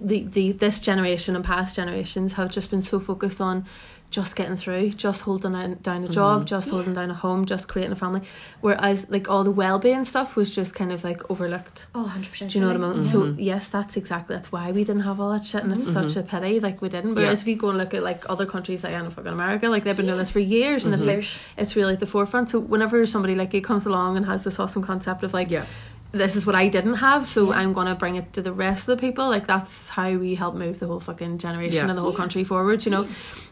the, 0.02 0.24
the 0.24 0.52
this 0.52 0.80
generation 0.80 1.36
and 1.36 1.46
past 1.46 1.76
generations 1.76 2.34
have 2.34 2.52
just 2.52 2.70
been 2.70 2.82
so 2.82 3.00
focused 3.00 3.40
on 3.40 3.66
just 4.14 4.36
getting 4.36 4.56
through, 4.56 4.92
just 4.92 5.22
holding 5.22 5.54
down, 5.54 5.74
down 5.82 6.04
a 6.04 6.08
job, 6.08 6.46
just 6.46 6.70
holding 6.70 6.94
down 6.94 7.10
a 7.10 7.16
home, 7.16 7.46
just 7.48 7.68
creating 7.68 7.92
a 7.92 7.96
family. 7.96 8.22
Whereas 8.62 9.10
like 9.10 9.28
all 9.28 9.44
the 9.44 9.50
well 9.52 9.80
being 9.80 10.06
stuff 10.06 10.36
was 10.36 10.54
just 10.54 10.76
kind 10.76 10.92
of 10.92 11.04
like 11.04 11.32
overlooked. 11.32 11.88
Oh, 11.96 12.14
100%. 12.16 12.50
Do 12.50 12.58
you 12.60 12.62
know 12.62 12.68
what 12.68 12.76
I 12.76 12.80
mean? 12.80 12.90
really. 12.98 13.04
So 13.04 13.36
yes, 13.40 13.70
that's 13.70 13.98
exactly 13.98 14.36
that's 14.36 14.52
why 14.52 14.72
we 14.72 14.84
didn't 14.84 15.02
have 15.02 15.20
all 15.20 15.32
that 15.34 15.44
shit, 15.44 15.64
and 15.64 15.74
it's 15.74 15.92
such 15.92 16.16
a 16.16 16.22
pity. 16.22 16.60
Like 16.60 16.80
we 16.80 16.90
didn't. 16.90 17.16
Whereas 17.16 17.42
if 17.42 17.48
you 17.48 17.56
go 17.56 17.70
and 17.70 17.80
look 17.80 17.96
at 17.96 18.04
like 18.04 18.30
other 18.30 18.46
countries, 18.46 18.84
like 18.84 18.94
I 18.94 19.02
know 19.02 19.10
fucking 19.10 19.34
America, 19.34 19.68
like 19.68 19.84
they've 19.84 19.98
been 19.98 20.06
doing 20.06 20.20
this 20.20 20.30
for 20.30 20.40
years, 20.40 20.86
and 20.86 20.94
it's 20.94 21.08
like 21.08 21.26
it's 21.58 21.76
really 21.76 21.94
at 21.94 22.00
the 22.00 22.06
forefront. 22.06 22.52
So 22.52 22.60
whenever 22.60 23.04
somebody 23.08 23.34
like 23.34 23.52
you 23.56 23.62
comes 23.64 23.88
along 23.88 24.18
and 24.18 24.26
has 24.28 24.44
this 24.44 24.60
awesome 24.60 24.84
concept 24.84 25.24
of 25.24 25.34
like, 25.34 25.50
Yeah. 25.50 25.66
This 26.14 26.36
is 26.36 26.46
what 26.46 26.56
I 26.56 26.68
didn't 26.68 26.94
have, 26.96 27.26
so 27.26 27.52
I'm 27.52 27.74
gonna 27.74 27.96
bring 27.96 28.16
it 28.16 28.34
to 28.34 28.42
the 28.42 28.54
rest 28.54 28.82
of 28.88 28.98
the 28.98 28.98
people. 28.98 29.28
Like 29.28 29.48
that's 29.48 29.90
how 29.90 30.12
we 30.14 30.36
help 30.36 30.54
move 30.54 30.80
the 30.80 30.88
whole 30.88 31.00
fucking 31.00 31.40
generation 31.40 31.74
Yeah. 31.74 31.90
and 31.90 31.98
the 31.98 32.02
whole 32.02 32.14
country 32.14 32.44
forward. 32.44 32.86
You 32.86 32.92
know. 32.92 33.04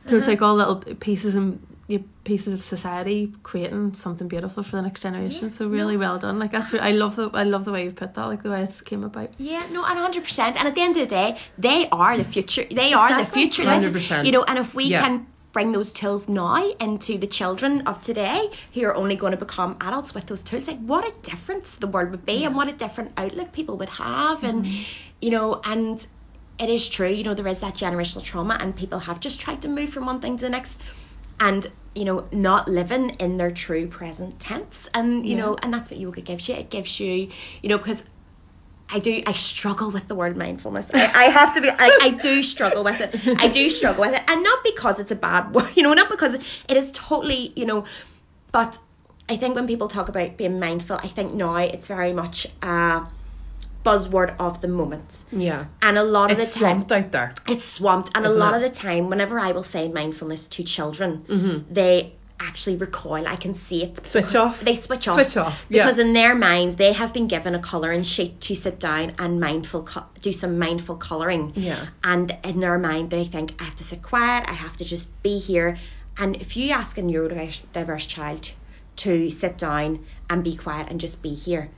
So 0.06 0.16
it's 0.16 0.24
uh-huh. 0.24 0.32
like 0.32 0.42
all 0.42 0.56
little 0.56 0.76
pieces 0.78 1.36
and 1.36 1.66
you 1.88 2.00
know, 2.00 2.06
pieces 2.24 2.54
of 2.54 2.62
society 2.62 3.34
creating 3.42 3.96
something 3.96 4.28
beautiful 4.28 4.62
for 4.62 4.76
the 4.76 4.82
next 4.84 5.02
generation. 5.02 5.50
So 5.50 5.68
really 5.68 5.98
well 5.98 6.20
done. 6.20 6.38
Like 6.38 6.52
that's 6.52 6.74
I 6.76 6.92
love 6.92 7.16
the 7.16 7.32
I 7.34 7.44
love 7.44 7.66
the 7.66 7.72
way 7.72 7.86
you 7.86 7.92
put 7.92 8.14
that. 8.14 8.26
Like 8.28 8.44
the 8.44 8.52
way 8.52 8.62
it 8.62 8.86
came 8.86 9.04
about. 9.04 9.32
Yeah, 9.40 9.66
no, 9.72 9.84
and 9.84 9.98
hundred 9.98 10.24
percent. 10.24 10.56
And 10.56 10.68
at 10.68 10.76
the 10.76 10.82
end 10.82 10.96
of 10.98 11.02
the 11.02 11.16
day, 11.16 11.40
they 11.58 11.90
are 11.90 12.16
the 12.16 12.24
future. 12.24 12.66
They 12.70 12.94
are 12.94 13.18
the 13.18 13.26
future. 13.26 13.66
This 13.66 13.84
is- 13.84 13.94
100%. 13.94 14.26
You 14.26 14.34
know, 14.34 14.44
and 14.44 14.60
if 14.60 14.76
we 14.76 14.86
Yeah. 14.86 15.02
can 15.02 15.26
bring 15.54 15.72
those 15.72 15.92
tools 15.92 16.30
now 16.30 16.72
into 16.80 17.18
the 17.18 17.28
children 17.28 17.82
of 17.82 18.02
today 18.02 18.50
who 18.74 18.84
are 18.86 18.96
only 18.96 19.16
going 19.16 19.32
to 19.32 19.38
become 19.38 19.78
adults 19.82 20.14
with 20.14 20.26
those 20.28 20.42
tools, 20.42 20.68
like 20.68 20.80
what 20.80 21.06
a 21.06 21.14
difference 21.22 21.76
the 21.76 21.88
world 21.88 22.12
would 22.12 22.26
be 22.26 22.46
and 22.46 22.56
what 22.56 22.68
a 22.68 22.74
different 22.74 23.12
outlook 23.18 23.52
people 23.52 23.78
would 23.78 23.90
have, 23.90 24.44
and 24.44 24.66
mm-hmm. 24.66 24.84
you 25.22 25.32
know, 25.32 25.62
and 25.66 26.06
it 26.60 26.70
is 26.70 26.88
true. 26.88 27.10
You 27.10 27.24
know, 27.24 27.34
there 27.34 27.48
is 27.48 27.60
that 27.60 27.76
generational 27.76 28.24
trauma, 28.24 28.58
and 28.60 28.76
people 28.76 29.00
have 29.00 29.20
just 29.20 29.40
tried 29.42 29.62
to 29.64 29.68
move 29.68 29.90
from 29.90 30.06
one 30.06 30.22
thing 30.22 30.38
to 30.38 30.44
the 30.44 30.50
next. 30.50 30.80
And 31.40 31.66
you 31.96 32.06
know, 32.06 32.28
not 32.32 32.70
living 32.70 33.10
in 33.20 33.38
their 33.38 33.52
true 33.52 33.88
present 33.88 34.40
tense. 34.40 34.88
And, 34.94 35.26
you 35.28 35.36
know, 35.36 35.58
and 35.62 35.74
that's 35.74 35.90
what 35.90 36.00
yoga 36.00 36.22
gives 36.22 36.48
you. 36.48 36.56
It 36.56 36.70
gives 36.70 37.00
you, 37.00 37.30
you 37.62 37.70
know, 37.70 37.78
because 37.78 38.06
I 38.94 39.00
do 39.00 39.22
I 39.26 39.32
struggle 39.34 39.92
with 39.92 40.08
the 40.08 40.16
word 40.16 40.36
mindfulness. 40.38 40.90
I, 40.94 41.06
I 41.06 41.24
have 41.26 41.56
to 41.56 41.62
be 41.62 41.68
like 41.68 41.80
I 42.02 42.10
do 42.22 42.44
struggle 42.44 42.84
with 42.84 43.00
it. 43.00 43.16
I 43.42 43.48
do 43.48 43.70
struggle 43.70 44.02
with 44.06 44.14
it. 44.14 44.22
And 44.28 44.44
not 44.44 44.64
because 44.64 45.00
it's 45.00 45.12
a 45.12 45.16
bad 45.16 45.54
word, 45.54 45.72
you 45.76 45.84
know, 45.84 45.94
not 45.94 46.10
because 46.10 46.34
it 46.34 46.78
is 46.78 46.92
totally, 46.92 47.54
you 47.56 47.66
know, 47.66 47.86
but 48.52 48.78
I 49.30 49.38
think 49.38 49.56
when 49.56 49.68
people 49.68 49.88
talk 49.88 50.10
about 50.10 50.36
being 50.38 50.60
mindful, 50.60 50.98
I 50.98 51.08
think 51.08 51.34
now 51.34 51.56
it's 51.56 51.88
very 51.88 52.12
much 52.12 52.48
a 52.62 53.04
buzzword 53.86 54.36
of 54.40 54.62
the 54.62 54.68
moment. 54.68 55.26
Yeah. 55.32 55.66
And 55.82 55.98
a 55.98 56.04
lot 56.04 56.32
of 56.32 56.40
It's 56.40 56.54
the 56.54 56.60
time 56.60 56.86
swamped 56.88 56.92
out 56.92 57.12
there. 57.12 57.34
it's 57.48 57.66
swamped 57.66 58.12
and 58.14 58.26
a 58.26 58.30
lot 58.30 58.54
it? 58.54 58.58
of 58.58 58.62
the 58.62 58.70
time 58.70 59.10
whenever 59.10 59.40
i 59.40 59.54
will 59.54 59.64
say 59.64 59.88
mindfulness 59.88 60.48
to 60.50 60.64
children 60.64 61.26
Mm-hmm. 61.28 61.74
they 61.74 62.14
actually 62.42 62.76
recoil 62.78 63.28
i 63.28 63.36
can 63.36 63.54
see 63.54 63.84
it 63.84 64.06
Switch 64.08 64.36
off. 64.36 64.60
they 64.62 64.76
switch 64.76 65.08
off 65.08 65.16
Switch 65.16 65.38
off, 65.38 65.64
yeah. 65.70 65.84
because 65.84 66.00
in 66.00 66.14
their 66.14 66.34
mind 66.36 66.78
they 66.78 66.92
have 66.94 67.14
been 67.14 67.28
given 67.28 67.56
a 67.56 67.60
colouring 67.60 68.04
sheet 68.04 68.42
to 68.42 68.56
sit 68.56 68.80
down 68.80 69.14
and 69.20 69.40
mindful 69.40 69.84
co- 69.84 70.06
do 70.22 70.32
some 70.32 70.58
mindful 70.60 70.96
colouring 70.98 71.54
Yeah. 71.56 71.88
and 72.04 72.36
in 72.44 72.60
their 72.60 72.80
mind 72.80 73.10
they 73.12 73.24
think 73.26 73.62
i 73.62 73.64
have 73.66 73.76
to 73.78 73.84
sit 73.84 74.02
quiet 74.02 74.50
i 74.50 74.54
have 74.54 74.76
to 74.78 74.84
just 74.86 75.08
be 75.24 75.38
here 75.40 75.78
and 76.18 76.36
if 76.38 76.58
you 76.58 76.72
ask 76.72 76.98
a 76.98 77.02
neurodiverse 77.02 77.62
diverse 77.74 78.06
child 78.06 78.52
to 78.98 79.32
sit 79.32 79.58
down 79.58 80.06
and 80.30 80.44
be 80.44 80.56
quiet 80.56 80.88
and 80.90 81.00
just 81.00 81.22
be 81.22 81.34
here 81.34 81.70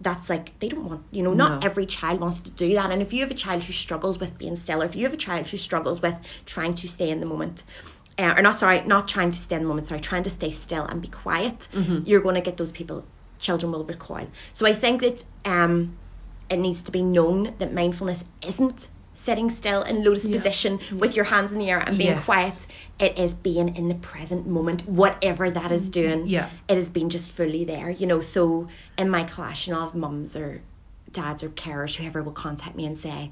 that's 0.00 0.28
like 0.28 0.58
they 0.58 0.68
don't 0.68 0.88
want 0.88 1.02
you 1.10 1.22
know 1.22 1.32
not 1.32 1.60
No. 1.60 1.66
every 1.66 1.86
child 1.86 2.20
wants 2.20 2.40
to 2.40 2.50
do 2.50 2.74
that 2.74 2.90
and 2.90 3.00
if 3.02 3.12
you 3.12 3.20
have 3.22 3.30
a 3.30 3.34
child 3.46 3.62
who 3.62 3.72
struggles 3.72 4.18
with 4.18 4.36
being 4.38 4.56
still 4.56 4.82
or 4.82 4.84
if 4.84 4.96
you 4.96 5.04
have 5.04 5.12
a 5.14 5.16
child 5.28 5.46
who 5.46 5.56
struggles 5.56 6.02
with 6.02 6.14
trying 6.44 6.74
to 6.74 6.88
stay 6.88 7.08
in 7.10 7.20
the 7.20 7.26
moment 7.26 7.62
uh, 8.18 8.34
or 8.36 8.42
not 8.42 8.56
sorry 8.58 8.82
not 8.82 9.08
trying 9.08 9.30
to 9.30 9.38
stay 9.38 9.56
in 9.56 9.62
the 9.62 9.68
moment 9.68 9.86
sorry 9.88 10.00
trying 10.00 10.22
to 10.22 10.30
stay 10.30 10.50
still 10.50 10.84
and 10.84 11.00
be 11.02 11.08
quiet 11.08 11.68
you're 12.04 12.20
going 12.20 12.34
to 12.34 12.40
get 12.40 12.56
those 12.56 12.72
people 12.72 13.06
children 13.38 13.72
will 13.72 13.84
recoil. 13.84 14.28
So 14.52 14.66
i 14.66 14.72
think 14.72 15.00
that 15.02 15.24
um 15.44 15.98
it 16.50 16.58
needs 16.58 16.82
to 16.82 16.92
be 16.92 17.02
known 17.02 17.54
that 17.58 17.72
mindfulness 17.72 18.22
isn't 18.46 18.88
sitting 19.14 19.50
still 19.50 19.82
in 19.82 20.04
lotus 20.04 20.26
position 20.26 20.80
with 20.98 21.16
your 21.16 21.24
hands 21.24 21.52
in 21.52 21.58
the 21.58 21.70
air 21.70 21.78
and 21.78 21.96
being 21.98 22.10
Yes. 22.10 22.24
quiet. 22.24 22.66
It 22.98 23.18
is 23.18 23.34
being 23.34 23.76
in 23.76 23.88
the 23.88 23.94
present 23.94 24.46
moment 24.46 24.86
whatever 24.88 25.50
that 25.50 25.70
is 25.70 25.88
doing. 25.90 26.26
Yeah. 26.26 26.48
it 26.68 26.76
has 26.76 26.88
been 26.90 27.08
just 27.10 27.30
fully 27.30 27.64
there, 27.64 27.90
you 27.90 28.06
know. 28.06 28.20
So 28.20 28.68
in 28.98 29.10
my 29.10 29.24
class, 29.24 29.66
you 29.66 29.74
know, 29.74 29.80
have 29.80 29.94
mums 29.94 30.34
or 30.36 30.62
dads 31.12 31.42
or 31.44 31.50
carers, 31.50 31.94
whoever 31.94 32.22
will 32.22 32.32
contact 32.32 32.74
me 32.74 32.86
and 32.86 32.96
say, 32.96 33.30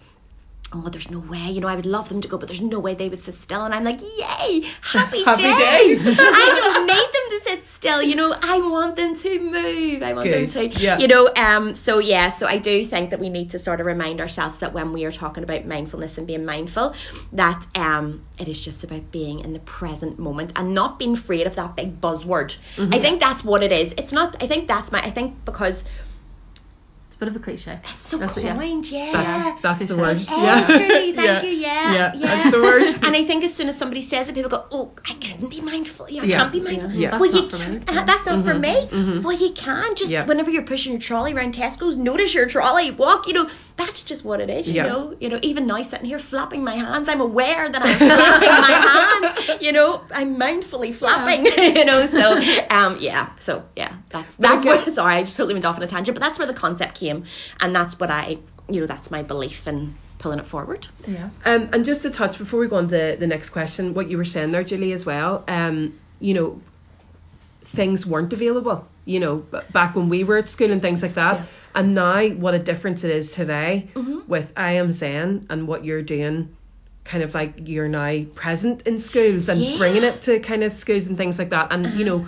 Oh, 0.72 0.88
there's 0.88 1.10
no 1.10 1.18
way, 1.18 1.50
you 1.50 1.60
know, 1.60 1.66
I 1.66 1.74
would 1.74 1.86
love 1.86 2.08
them 2.08 2.20
to 2.20 2.28
go, 2.28 2.38
but 2.38 2.46
there's 2.48 2.60
no 2.60 2.78
way 2.78 2.94
they 2.94 3.08
would 3.08 3.18
sit 3.20 3.34
still. 3.34 3.64
And 3.64 3.74
I'm 3.74 3.82
like, 3.82 4.00
Yay, 4.00 4.62
happy, 4.82 5.24
Happy 5.24 5.42
days. 5.42 6.04
days. 6.04 6.16
I 6.20 6.52
don't 6.54 6.86
need 6.86 6.96
them 6.96 7.40
to 7.40 7.40
sit 7.42 7.64
still, 7.64 8.00
you 8.00 8.14
know, 8.14 8.32
I 8.40 8.58
want 8.60 8.94
them 8.94 9.16
to 9.16 9.40
move. 9.40 10.02
I 10.04 10.12
want 10.12 10.30
Good, 10.30 10.48
them 10.48 10.70
to 10.70 10.80
yeah. 10.80 10.98
you 10.98 11.08
know, 11.08 11.28
um 11.36 11.74
so 11.74 11.98
yeah, 11.98 12.30
so 12.30 12.46
I 12.46 12.58
do 12.58 12.84
think 12.84 13.10
that 13.10 13.18
we 13.18 13.30
need 13.30 13.50
to 13.50 13.58
sort 13.58 13.80
of 13.80 13.86
remind 13.86 14.20
ourselves 14.20 14.58
that 14.60 14.72
when 14.72 14.92
we 14.92 15.04
are 15.06 15.10
talking 15.12 15.42
about 15.42 15.66
mindfulness 15.66 16.18
and 16.18 16.26
being 16.26 16.44
mindful, 16.44 16.94
that 17.32 17.66
um 17.74 18.22
it 18.38 18.46
is 18.46 18.64
just 18.64 18.84
about 18.84 19.10
being 19.10 19.40
in 19.40 19.52
the 19.52 19.60
present 19.60 20.20
moment 20.20 20.52
and 20.54 20.72
not 20.72 21.00
being 21.00 21.14
afraid 21.14 21.48
of 21.48 21.56
that 21.56 21.74
big 21.74 22.00
buzzword. 22.00 22.56
Mm-hmm. 22.76 22.94
I 22.94 23.00
think 23.00 23.18
that's 23.18 23.42
what 23.42 23.64
it 23.64 23.72
is. 23.72 23.92
It's 23.98 24.12
not 24.12 24.40
I 24.40 24.46
think 24.46 24.68
that's 24.68 24.92
my 24.92 25.00
I 25.00 25.10
think 25.10 25.44
because 25.44 25.82
bit 27.20 27.28
of 27.28 27.36
a 27.36 27.38
cliche. 27.38 27.78
it's 27.84 28.06
so 28.08 28.18
That's 28.18 28.36
it, 28.36 28.44
yeah. 28.44 28.56
kind, 28.56 28.90
yeah. 28.90 29.12
That's, 29.12 29.80
that's 29.80 29.86
the 29.92 29.98
word. 29.98 30.20
Yeah. 30.20 30.64
thank 30.64 31.16
Yeah. 31.16 31.42
you, 31.42 31.50
yeah, 31.50 31.92
Yeah, 31.92 32.12
yeah. 32.16 32.26
that's 32.26 32.50
the 32.50 32.62
word. 32.62 32.82
And 33.04 33.14
I 33.14 33.24
think 33.24 33.44
as 33.44 33.54
soon 33.54 33.68
as 33.68 33.76
somebody 33.78 34.02
says 34.02 34.28
it, 34.28 34.34
people 34.34 34.50
go, 34.50 34.64
"Oh, 34.72 34.92
I 35.08 35.12
couldn't 35.14 35.48
be 35.50 35.60
mindful. 35.60 36.06
Yeah, 36.10 36.22
I 36.22 36.24
Yeah. 36.24 36.38
can't 36.38 36.52
be 36.52 36.60
mindful." 36.60 36.90
Yeah. 36.92 37.18
Well, 37.18 37.30
That's 37.30 37.34
you 37.34 37.42
not 37.42 37.50
for 37.52 37.56
can. 37.58 37.72
me. 37.74 37.98
uh, 38.00 38.04
That's 38.04 38.26
not 38.26 38.44
for 38.44 38.54
me. 38.54 38.74
mhm. 38.90 39.22
Well, 39.22 39.36
you 39.36 39.52
can 39.52 39.94
just 39.94 40.12
whenever 40.26 40.50
you're 40.50 40.62
pushing 40.62 40.92
your 40.92 41.00
trolley 41.00 41.32
around 41.34 41.54
Tesco's, 41.54 41.96
notice 41.96 42.34
your 42.34 42.46
trolley, 42.46 42.90
walk. 42.90 43.26
You 43.28 43.34
know, 43.34 43.50
that's 43.80 44.02
just 44.02 44.24
what 44.24 44.40
it 44.40 44.50
is. 44.50 44.68
You 44.68 44.74
Yeah. 44.74 44.82
know, 44.86 45.16
you 45.20 45.28
know. 45.28 45.38
Even 45.42 45.66
now, 45.66 45.82
sitting 45.82 46.06
here 46.06 46.18
flapping 46.18 46.62
my 46.64 46.74
hands, 46.76 47.08
I'm 47.08 47.20
aware 47.20 47.68
that 47.68 47.82
I'm 47.82 47.98
flapping 48.08 48.48
my 48.48 49.46
hands. 49.46 49.62
You 49.62 49.72
know, 49.72 50.02
I'm 50.12 50.36
mindfully 50.36 50.94
flapping. 50.94 51.46
you 51.76 51.84
know, 51.84 52.06
so 52.06 52.40
um, 52.70 52.98
yeah. 53.00 53.30
So 53.38 53.64
yeah, 53.76 53.94
that's 54.10 54.36
that's 54.36 54.64
where. 54.64 54.78
Sorry, 54.92 55.14
I 55.16 55.22
just 55.22 55.36
totally 55.36 55.54
went 55.54 55.64
off 55.64 55.76
on 55.76 55.82
a 55.82 55.86
tangent, 55.86 56.14
but 56.14 56.22
that's 56.22 56.38
where 56.38 56.46
the 56.46 56.54
concept 56.54 56.94
came, 56.96 57.24
and 57.60 57.74
that's 57.74 57.98
what 57.98 58.10
I, 58.10 58.38
you 58.68 58.80
know, 58.80 58.86
that's 58.86 59.10
my 59.10 59.22
belief 59.22 59.66
in 59.66 59.94
pulling 60.18 60.38
it 60.38 60.46
forward. 60.46 60.86
Yeah. 61.06 61.30
Um, 61.44 61.70
and 61.72 61.84
just 61.84 62.02
to 62.02 62.10
touch 62.10 62.38
before 62.38 62.60
we 62.60 62.68
go 62.68 62.76
on 62.76 62.88
to 62.88 63.16
the 63.18 63.26
next 63.26 63.50
question, 63.50 63.94
what 63.94 64.10
you 64.10 64.18
were 64.18 64.24
saying 64.26 64.50
there, 64.50 64.62
Julie, 64.64 64.92
as 64.92 65.06
well. 65.06 65.44
Um, 65.48 65.98
you 66.20 66.34
know, 66.34 66.60
things 67.62 68.06
weren't 68.06 68.32
available. 68.32 68.86
You 69.06 69.20
know, 69.20 69.36
back 69.72 69.96
when 69.96 70.08
we 70.08 70.24
were 70.24 70.36
at 70.38 70.48
school 70.48 70.70
and 70.70 70.82
things 70.82 71.02
like 71.02 71.14
that. 71.14 71.36
Yeah. 71.36 71.44
And 71.74 71.94
now, 71.94 72.26
what 72.30 72.54
a 72.54 72.58
difference 72.58 73.04
it 73.04 73.10
is 73.10 73.32
today 73.32 73.88
Mhm. 73.94 74.26
with 74.26 74.52
I 74.56 74.72
am 74.72 74.90
Zen 74.90 75.42
and 75.50 75.68
what 75.68 75.84
you're 75.84 76.02
doing. 76.02 76.56
Kind 77.04 77.22
of 77.22 77.34
like 77.34 77.68
you're 77.68 77.88
now 77.88 78.24
present 78.34 78.82
in 78.82 78.98
schools 78.98 79.48
and 79.48 79.60
Yeah. 79.60 79.76
bringing 79.76 80.04
it 80.04 80.22
to 80.22 80.38
kind 80.40 80.64
of 80.64 80.72
schools 80.72 81.06
and 81.06 81.16
things 81.16 81.38
like 81.38 81.50
that. 81.50 81.68
And 81.70 81.96
you 81.96 82.04
know, 82.04 82.26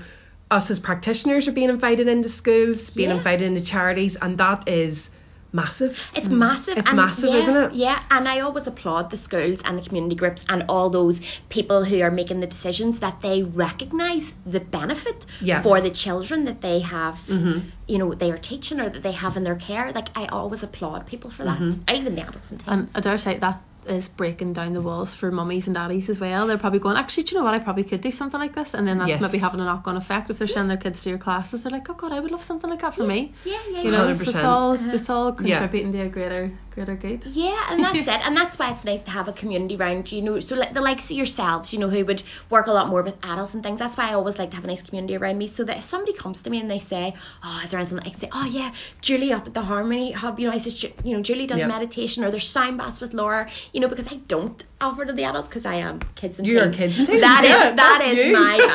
us 0.50 0.70
as 0.70 0.78
practitioners 0.78 1.48
are 1.48 1.52
being 1.52 1.70
invited 1.70 2.08
into 2.08 2.28
schools, 2.28 2.90
being 2.90 3.10
Yeah. 3.10 3.16
invited 3.16 3.46
into 3.46 3.62
charities, 3.62 4.16
and 4.20 4.38
that 4.38 4.68
is 4.68 5.10
massive. 5.52 5.98
It's 6.14 6.28
massive. 6.28 6.74
Mm. 6.76 6.80
It's 6.80 6.88
and 6.90 6.96
massive, 6.96 7.30
yeah, 7.30 7.36
isn't 7.36 7.56
it? 7.56 7.72
Yeah, 7.74 8.02
and 8.10 8.28
I 8.28 8.40
always 8.40 8.66
applaud 8.66 9.10
the 9.10 9.16
schools 9.16 9.60
and 9.64 9.78
the 9.78 9.82
community 9.82 10.16
groups 10.16 10.44
and 10.48 10.64
all 10.68 10.90
those 10.90 11.20
people 11.48 11.84
who 11.84 12.00
are 12.00 12.10
making 12.10 12.40
the 12.40 12.46
decisions 12.46 13.00
that 13.00 13.20
they 13.20 13.42
recognise 13.42 14.32
the 14.46 14.60
benefit 14.60 15.26
Yeah. 15.40 15.62
for 15.62 15.80
the 15.80 15.90
children 15.90 16.44
that 16.46 16.60
they 16.60 16.80
have, 16.80 17.18
Mhm. 17.28 17.62
you 17.86 17.98
know, 17.98 18.14
they 18.14 18.30
are 18.30 18.38
teaching 18.38 18.80
or 18.80 18.88
that 18.88 19.02
they 19.02 19.12
have 19.12 19.36
in 19.36 19.44
their 19.44 19.56
care. 19.56 19.92
Like 19.92 20.08
I 20.16 20.26
always 20.26 20.62
applaud 20.62 21.06
people 21.06 21.30
for 21.30 21.44
that, 21.44 21.58
Mm-hmm. 21.58 21.94
even 21.94 22.14
the 22.14 22.22
adults 22.22 22.50
and 22.50 22.60
teens. 22.60 22.68
And 22.72 22.88
I 22.94 23.00
dare 23.00 23.18
say 23.18 23.38
that 23.38 23.62
is 23.86 24.08
breaking 24.08 24.52
down 24.52 24.72
the 24.74 24.80
walls 24.80 25.14
for 25.14 25.30
mummies 25.30 25.66
and 25.66 25.74
daddies 25.74 26.08
as 26.08 26.20
well. 26.20 26.46
They're 26.46 26.58
probably 26.58 26.78
going, 26.78 26.96
actually, 26.96 27.24
do 27.24 27.34
you 27.34 27.40
know 27.40 27.44
what? 27.44 27.54
I 27.54 27.58
probably 27.58 27.84
could 27.84 28.00
do 28.00 28.10
something 28.10 28.38
like 28.38 28.54
this. 28.54 28.74
And 28.74 28.86
then 28.86 28.98
that's 28.98 29.08
Yes. 29.08 29.20
maybe 29.20 29.38
having 29.38 29.60
a 29.60 29.64
knock 29.64 29.88
on 29.88 29.96
effect 29.96 30.30
if 30.30 30.38
they're 30.38 30.46
sending 30.46 30.68
their 30.68 30.76
kids 30.76 31.02
to 31.02 31.08
your 31.08 31.18
classes. 31.18 31.62
They're 31.62 31.72
like, 31.72 31.88
oh 31.90 31.94
God, 31.94 32.12
I 32.12 32.20
would 32.20 32.30
love 32.30 32.44
something 32.44 32.70
like 32.70 32.80
that 32.82 32.94
for 32.94 33.02
me. 33.04 33.32
yeah, 33.44 33.58
yeah, 33.70 33.82
You 33.82 33.90
yeah. 33.90 33.96
know, 34.04 34.12
so 34.14 34.22
it's 34.22 34.32
100%. 34.32 34.44
all, 34.44 34.72
uh-huh. 34.74 34.90
it's 34.92 35.10
all 35.10 35.36
Yeah. 35.42 35.58
contributing 35.58 35.92
to 35.92 36.00
a 36.02 36.08
greater, 36.08 36.52
greater 36.74 36.94
good. 36.96 37.26
Yeah, 37.26 37.60
and 37.70 37.82
that's 37.82 37.98
it, 38.06 38.26
and 38.26 38.36
that's 38.36 38.58
why 38.58 38.70
it's 38.70 38.84
nice 38.84 39.02
to 39.04 39.10
have 39.10 39.28
a 39.28 39.32
community 39.32 39.76
around 39.76 40.10
you 40.12 40.22
know. 40.22 40.38
So 40.40 40.54
like 40.56 40.74
the 40.74 40.80
likes 40.80 41.04
of 41.06 41.16
yourselves, 41.16 41.72
you 41.72 41.78
know, 41.80 41.88
who 41.90 42.04
would 42.04 42.22
work 42.50 42.66
a 42.68 42.72
lot 42.72 42.88
more 42.88 43.02
with 43.02 43.16
adults 43.24 43.54
and 43.54 43.62
things. 43.62 43.78
That's 43.78 43.96
why 43.96 44.10
I 44.10 44.14
always 44.14 44.38
like 44.38 44.50
to 44.50 44.56
have 44.56 44.64
a 44.64 44.68
nice 44.68 44.82
community 44.82 45.16
around 45.16 45.38
me, 45.38 45.48
so 45.48 45.64
that 45.64 45.78
if 45.78 45.84
somebody 45.84 46.12
comes 46.12 46.42
to 46.42 46.50
me 46.50 46.60
and 46.60 46.70
they 46.70 46.78
say, 46.78 47.14
"Oh, 47.42 47.60
is 47.64 47.72
there 47.72 47.80
anything?" 47.80 47.98
I 47.98 48.02
can 48.10 48.18
say, 48.20 48.28
"Oh 48.32 48.44
yeah, 48.46 48.72
Julie 49.00 49.32
up 49.32 49.46
at 49.46 49.54
the 49.54 49.62
Harmony 49.62 50.12
Hub, 50.12 50.38
you 50.40 50.48
know, 50.48 50.54
I 50.54 50.58
says, 50.58 50.82
you 51.04 51.16
know, 51.16 51.22
Julie 51.22 51.46
does 51.46 51.58
meditation, 51.66 52.24
or 52.24 52.30
there's 52.30 52.48
sound 52.48 52.78
baths 52.78 53.00
with 53.00 53.12
Laura, 53.14 53.48
you 53.72 53.80
know, 53.80 53.88
because 53.88 54.12
I 54.12 54.16
don't 54.16 54.62
offer 54.80 55.04
to 55.04 55.12
the 55.12 55.24
adults 55.24 55.48
because 55.48 55.64
I 55.64 55.76
am 55.76 56.00
kids 56.14 56.38
and 56.38 56.46
You're 56.46 56.64
teens. 56.66 56.76
kids 56.76 56.98
and 56.98 57.06
teens, 57.08 57.20
That 57.22 57.44
is 57.44 57.50
yeah, 57.50 57.70
that 57.70 57.76
that's 57.76 58.06
you. 58.16 58.32
my 58.32 58.58
bag. 58.58 58.68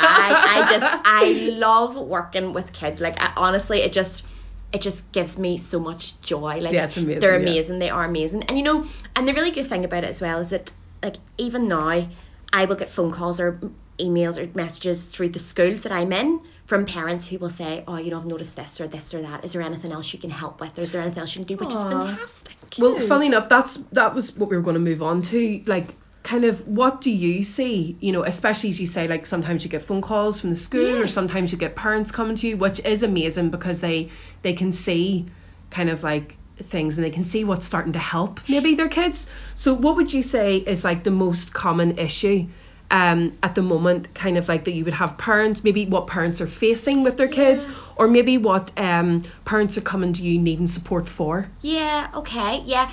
I 0.65 0.67
just 0.79 1.01
I 1.05 1.23
love 1.57 1.95
working 1.95 2.53
with 2.53 2.73
kids. 2.73 2.99
Like 2.99 3.19
I, 3.21 3.31
honestly, 3.37 3.81
it 3.81 3.91
just 3.93 4.25
it 4.73 4.81
just 4.81 5.09
gives 5.11 5.37
me 5.37 5.57
so 5.59 5.79
much 5.79 6.19
joy. 6.21 6.59
Like 6.59 6.73
Yeah, 6.73 6.85
amazing, 6.95 7.19
they're 7.19 7.35
yeah. 7.39 7.41
amazing. 7.49 7.79
They 7.79 7.89
are 7.89 8.05
amazing. 8.05 8.43
And 8.43 8.57
you 8.57 8.63
know, 8.63 8.85
and 9.15 9.27
the 9.27 9.33
really 9.33 9.51
good 9.51 9.67
thing 9.67 9.85
about 9.85 10.03
it 10.03 10.07
as 10.09 10.19
well 10.21 10.39
is 10.39 10.49
that 10.49 10.71
like 11.03 11.17
even 11.37 11.67
now, 11.67 12.07
I 12.51 12.65
will 12.65 12.75
get 12.75 12.89
phone 12.89 13.11
calls 13.11 13.39
or 13.39 13.59
emails 13.99 14.37
or 14.37 14.51
messages 14.57 15.03
through 15.03 15.29
the 15.29 15.39
schools 15.39 15.83
that 15.83 15.91
I'm 15.91 16.11
in 16.11 16.39
from 16.67 16.85
parents 16.85 17.25
who 17.27 17.37
will 17.39 17.49
say, 17.49 17.83
"Oh, 17.87 17.97
you 17.97 18.11
know, 18.11 18.17
I've 18.17 18.25
noticed 18.25 18.55
this 18.57 18.79
or 18.79 18.87
this 18.87 19.13
or 19.13 19.21
that. 19.21 19.43
Is 19.45 19.53
there 19.53 19.61
anything 19.61 19.91
else 19.91 20.13
you 20.13 20.19
can 20.19 20.29
help 20.29 20.59
with? 20.61 20.77
Or 20.77 20.83
is 20.83 20.91
there 20.91 21.01
anything 21.01 21.19
else 21.21 21.33
you 21.35 21.45
can 21.45 21.47
do?" 21.47 21.55
Which 21.57 21.73
Aw. 21.73 21.77
is 21.77 21.83
fantastic. 21.83 22.55
Well, 22.77 22.99
funny 22.99 23.27
enough, 23.27 23.49
that's 23.49 23.79
that 23.93 24.13
was 24.13 24.35
what 24.35 24.49
we 24.49 24.57
were 24.57 24.61
going 24.63 24.75
to 24.75 24.79
move 24.79 25.01
on 25.01 25.21
to. 25.23 25.63
Like, 25.65 25.95
kind 26.23 26.43
of, 26.43 26.67
what 26.67 26.99
do 26.99 27.09
you 27.09 27.43
see? 27.43 27.97
You 28.01 28.11
know, 28.11 28.23
especially 28.23 28.69
as 28.69 28.79
you 28.81 28.85
say, 28.87 29.07
like 29.07 29.25
sometimes 29.25 29.63
you 29.63 29.69
get 29.69 29.83
phone 29.83 30.01
calls 30.01 30.41
from 30.41 30.49
the 30.49 30.57
school, 30.57 30.81
Yeah. 30.81 31.03
or 31.03 31.07
sometimes 31.07 31.51
you 31.53 31.57
get 31.57 31.75
parents 31.75 32.11
coming 32.11 32.35
to 32.35 32.47
you, 32.49 32.57
which 32.57 32.81
is 32.81 33.01
amazing 33.01 33.49
because 33.49 33.79
they 33.79 34.09
they 34.41 34.53
can 34.53 34.73
see 34.73 35.25
kind 35.71 35.89
of 35.89 36.03
like 36.03 36.37
things 36.63 36.97
and 36.97 37.05
they 37.05 37.11
can 37.11 37.23
see 37.23 37.43
what's 37.43 37.65
starting 37.65 37.93
to 37.93 37.99
help 37.99 38.41
maybe 38.49 38.75
their 38.75 38.89
kids. 38.89 39.25
So, 39.55 39.73
what 39.73 39.95
would 39.95 40.11
you 40.11 40.21
say 40.23 40.57
is 40.57 40.83
like 40.83 41.03
the 41.05 41.11
most 41.11 41.53
common 41.53 41.97
issue? 41.97 42.47
Um, 42.89 43.37
at 43.43 43.53
the 43.55 43.61
moment, 43.61 44.13
kind 44.15 44.37
of 44.37 44.47
like 44.47 44.63
that 44.65 44.71
you 44.71 44.85
would 44.85 44.93
have 44.93 45.17
parents, 45.17 45.61
maybe 45.61 45.85
what 45.85 46.07
parents 46.07 46.39
are 46.39 46.47
facing 46.47 47.03
with 47.03 47.17
their 47.17 47.27
kids, 47.27 47.65
Yeah. 47.65 47.73
or 47.97 48.07
maybe 48.07 48.37
what 48.37 48.71
um, 48.79 49.23
parents 49.43 49.77
are 49.77 49.81
coming 49.81 50.13
to 50.13 50.23
you 50.23 50.39
needing 50.39 50.67
support 50.67 51.07
for. 51.09 51.49
Yeah, 51.61 52.07
okay, 52.15 52.63
yeah. 52.65 52.89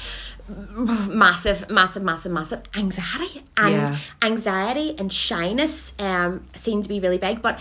Massive, 0.68 1.70
massive, 1.70 2.02
massive, 2.02 2.32
massive 2.32 2.62
anxiety. 2.76 3.42
And 3.56 3.74
Yeah. 3.74 3.98
anxiety 4.22 4.94
and 4.98 5.12
shyness 5.12 5.92
um 5.98 6.44
seem 6.56 6.82
to 6.82 6.88
be 6.88 7.00
really 7.00 7.18
big, 7.18 7.40
but 7.40 7.58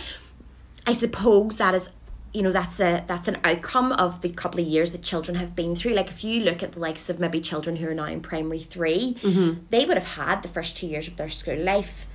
I 0.85 0.93
suppose 0.93 1.57
that 1.57 1.75
is 1.75 1.89
you 2.33 2.41
know 2.41 2.51
that's 2.51 2.79
a 2.79 3.03
that's 3.07 3.27
an 3.27 3.37
outcome 3.43 3.91
of 3.93 4.21
the 4.21 4.29
couple 4.29 4.59
of 4.59 4.67
years 4.67 4.91
that 4.91 5.01
children 5.03 5.35
have 5.37 5.55
been 5.55 5.75
through. 5.75 5.93
Like 5.93 6.09
if 6.09 6.23
you 6.23 6.43
look 6.43 6.63
at 6.63 6.71
the 6.73 6.79
likes 6.79 7.09
of 7.09 7.19
maybe 7.19 7.39
children 7.41 7.75
who 7.75 7.87
are 7.87 7.93
now 7.93 8.05
in 8.07 8.21
primary 8.21 8.59
3 8.59 9.15
Mm-hmm. 9.21 9.65
they 9.69 9.85
would 9.85 9.97
have 9.97 10.07
had 10.07 10.41
the 10.41 10.49
first 10.49 10.75
two 10.77 10.87
years 10.87 11.07
of 11.07 11.15
their 11.15 11.29
school 11.29 11.57
life 11.57 12.07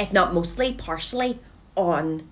if 0.00 0.12
not 0.12 0.34
mostly, 0.34 0.72
partially 0.72 1.38
on 1.76 2.28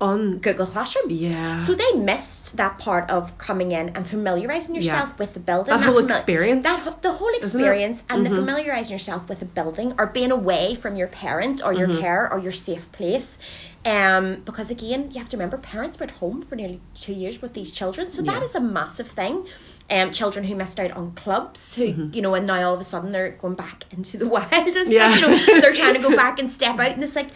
On 0.00 0.38
Google 0.38 0.66
Classroom. 0.66 1.10
yeah. 1.10 1.58
So 1.58 1.74
they 1.74 1.92
missed 1.92 2.56
that 2.56 2.76
part 2.78 3.08
of 3.10 3.38
coming 3.38 3.70
in 3.70 3.90
and 3.90 4.04
familiarizing 4.04 4.74
yourself 4.74 5.10
Yeah. 5.10 5.14
with 5.18 5.32
the 5.34 5.38
building. 5.40 5.72
That 5.78 5.84
whole 5.84 6.02
fami- 6.02 6.10
experience, 6.10 6.64
That 6.64 7.02
the 7.02 7.12
whole 7.12 7.32
experience 7.40 8.02
and 8.10 8.26
Mhm. 8.26 8.28
the 8.30 8.34
familiarizing 8.34 8.92
yourself 8.92 9.28
with 9.28 9.38
the 9.38 9.44
building 9.44 9.94
or 9.98 10.06
being 10.08 10.32
away 10.32 10.74
from 10.74 10.96
your 10.96 11.06
parent 11.06 11.62
or 11.64 11.72
your 11.72 11.86
Mhm. 11.86 12.00
care 12.00 12.32
or 12.32 12.40
your 12.40 12.50
safe 12.52 12.90
place. 12.90 13.38
Um, 13.84 14.42
because 14.44 14.70
again, 14.70 15.10
you 15.12 15.18
have 15.20 15.28
to 15.28 15.36
remember 15.36 15.56
parents 15.58 15.98
were 16.00 16.04
at 16.04 16.10
home 16.12 16.42
for 16.42 16.56
nearly 16.56 16.80
two 16.94 17.12
years 17.12 17.40
with 17.40 17.52
these 17.52 17.70
children, 17.70 18.10
so 18.10 18.22
that 18.22 18.40
Yeah. 18.40 18.48
is 18.48 18.54
a 18.56 18.60
massive 18.60 19.08
thing. 19.08 19.46
Um, 19.90 20.12
children 20.12 20.44
who 20.44 20.54
missed 20.54 20.80
out 20.80 20.92
on 20.92 21.12
clubs, 21.12 21.74
who 21.74 21.92
Mhm. 21.92 22.14
you 22.14 22.22
know, 22.22 22.34
and 22.34 22.46
now 22.46 22.66
all 22.68 22.74
of 22.74 22.80
a 22.80 22.84
sudden 22.84 23.12
they're 23.12 23.32
going 23.32 23.54
back 23.54 23.84
into 23.90 24.16
the 24.16 24.26
wild 24.36 24.50
and. 24.52 24.90
Yeah. 24.90 25.14
You 25.14 25.20
know, 25.20 25.60
they're 25.60 25.74
trying 25.74 25.94
to 25.94 26.00
go 26.00 26.14
back 26.16 26.38
and 26.38 26.48
step 26.48 26.78
out, 26.80 26.92
and 26.92 27.04
it's 27.04 27.16
like, 27.16 27.28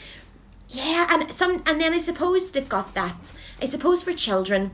yeah, 0.69 1.07
and 1.11 1.33
some, 1.35 1.63
and 1.67 1.81
then 1.81 1.93
I 1.93 2.01
suppose 2.01 2.51
they've 2.51 2.69
got 2.69 2.95
that. 2.95 3.15
I 3.61 3.67
suppose 3.67 4.03
for 4.03 4.13
children, 4.13 4.71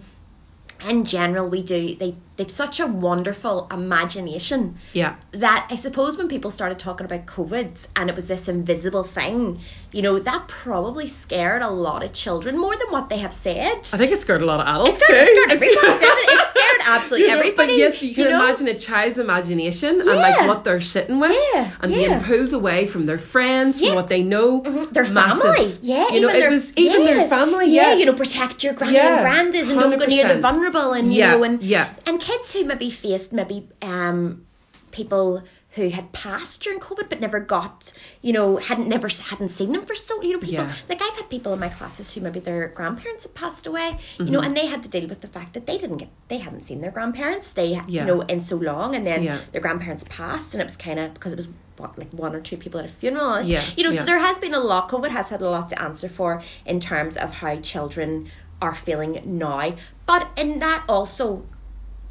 in 0.88 1.04
general, 1.04 1.48
we 1.48 1.62
do. 1.62 1.94
They 1.94 2.16
they've 2.36 2.50
such 2.50 2.80
a 2.80 2.86
wonderful 2.86 3.68
imagination 3.70 4.78
yeah. 4.92 5.14
that 5.32 5.68
I 5.70 5.76
suppose 5.76 6.16
when 6.16 6.28
people 6.28 6.50
started 6.50 6.78
talking 6.78 7.04
about 7.04 7.26
COVID 7.26 7.86
and 7.94 8.10
it 8.10 8.16
was 8.16 8.26
this 8.26 8.48
invisible 8.48 9.04
thing, 9.04 9.60
you 9.92 10.02
know, 10.02 10.18
that 10.18 10.48
probably 10.48 11.06
scared 11.06 11.62
a 11.62 11.68
lot 11.70 12.02
of 12.02 12.12
children 12.12 12.58
more 12.58 12.74
than 12.76 12.88
what 12.90 13.08
they 13.10 13.18
have 13.18 13.32
said. 13.32 13.88
I 13.92 13.96
think 13.98 14.12
it 14.12 14.20
scared 14.20 14.42
a 14.42 14.46
lot 14.46 14.60
of 14.60 14.66
adults 14.66 15.00
It 15.00 15.04
scared, 15.04 15.28
it 15.28 15.30
scared 15.30 15.50
everybody. 15.52 16.42
definitely. 16.84 17.20
It 17.20 17.28
scared 17.28 17.30
absolutely 17.30 17.30
You 17.30 17.34
know, 17.34 17.40
everybody. 17.40 17.72
But 17.72 17.76
yes, 17.76 18.02
you 18.02 18.14
can 18.14 18.28
know? 18.28 18.40
imagine 18.40 18.68
a 18.68 18.74
child's 18.78 19.18
imagination 19.18 20.00
and 20.00 20.20
like 20.20 20.40
what 20.40 20.64
they're 20.64 20.80
sitting 20.80 21.20
with 21.20 21.36
Yeah, 21.54 21.70
and 21.80 21.92
yeah. 21.92 21.98
being 22.08 22.20
pulled 22.20 22.52
away 22.52 22.86
from 22.86 23.04
their 23.04 23.18
friends, 23.18 23.80
Yeah. 23.80 23.88
from 23.88 23.96
what 23.96 24.08
they 24.08 24.22
know. 24.22 24.60
Mhm, 24.62 24.92
Their 24.92 25.04
Massive. 25.04 25.42
family, 25.42 25.78
yeah, 25.82 26.08
You 26.10 26.20
know, 26.20 26.28
even 26.28 26.36
it 26.36 26.40
their, 26.40 26.50
was 26.50 26.72
even 26.76 27.04
their 27.04 27.28
family, 27.28 27.66
yeah, 27.70 27.88
yeah. 27.90 27.94
you 27.94 28.06
know, 28.06 28.14
protect 28.14 28.62
your 28.64 28.74
granny 28.74 28.94
Yeah, 28.94 29.14
and 29.14 29.22
grandies 29.22 29.68
and 29.70 29.78
don't 29.80 29.98
go 29.98 30.06
near 30.06 30.26
the 30.26 30.38
vulnerable 30.40 30.92
and 30.92 31.12
you 31.12 31.18
Yeah, 31.18 31.32
know 31.32 31.42
and 31.44 31.62
yeah. 31.62 31.94
and 32.06 32.20
kids 32.20 32.52
who 32.52 32.64
maybe 32.64 32.90
faced 32.90 33.32
maybe 33.32 33.68
um 33.82 34.46
people 34.90 35.42
who 35.72 35.88
had 35.88 36.12
passed 36.12 36.62
during 36.62 36.78
COVID 36.80 37.08
but 37.08 37.20
never 37.20 37.40
got, 37.40 37.92
you 38.20 38.32
know, 38.32 38.56
hadn't 38.56 38.88
never 38.88 39.08
hadn't 39.08 39.48
seen 39.48 39.72
them 39.72 39.86
for 39.86 39.94
so, 39.94 40.22
you 40.22 40.34
know, 40.34 40.38
people 40.38 40.64
Yeah. 40.64 40.72
like 40.88 41.00
I've 41.02 41.16
had 41.16 41.30
people 41.30 41.52
in 41.54 41.60
my 41.60 41.70
classes 41.70 42.12
who 42.12 42.20
maybe 42.20 42.40
their 42.40 42.68
grandparents 42.68 43.22
had 43.24 43.34
passed 43.34 43.66
away, 43.66 43.88
you 44.18 44.24
mm-hmm. 44.24 44.32
know, 44.32 44.40
and 44.40 44.56
they 44.56 44.66
had 44.66 44.82
to 44.82 44.88
deal 44.88 45.08
with 45.08 45.22
the 45.22 45.28
fact 45.28 45.54
that 45.54 45.66
they 45.66 45.78
didn't 45.78 45.96
get, 45.96 46.10
they 46.28 46.38
hadn't 46.38 46.64
seen 46.66 46.80
their 46.82 46.90
grandparents, 46.90 47.52
they, 47.52 47.68
Yeah. 47.68 47.84
you 47.86 48.04
know, 48.04 48.20
in 48.20 48.42
so 48.42 48.56
long, 48.56 48.94
and 48.96 49.06
then 49.06 49.22
Yeah. 49.22 49.38
their 49.52 49.62
grandparents 49.62 50.04
passed, 50.08 50.54
and 50.54 50.60
it 50.60 50.64
was 50.64 50.76
kind 50.76 51.00
of 51.00 51.14
because 51.14 51.32
it 51.32 51.36
was 51.36 51.48
what 51.78 51.98
like 51.98 52.12
one 52.12 52.34
or 52.34 52.40
two 52.40 52.58
people 52.58 52.78
at 52.80 52.86
a 52.86 52.88
funeral, 52.88 53.40
Yeah, 53.40 53.64
you 53.76 53.84
know, 53.84 53.92
so 53.92 54.04
there 54.04 54.18
has 54.18 54.38
been 54.38 54.54
a 54.54 54.60
lot. 54.60 54.90
COVID 54.90 55.08
has 55.08 55.30
had 55.30 55.40
a 55.40 55.48
lot 55.48 55.70
to 55.70 55.82
answer 55.82 56.08
for 56.10 56.42
in 56.66 56.80
terms 56.80 57.16
of 57.16 57.32
how 57.32 57.56
children 57.56 58.30
are 58.60 58.74
feeling 58.74 59.20
now, 59.24 59.74
but 60.06 60.28
in 60.36 60.58
that 60.58 60.84
also 60.88 61.44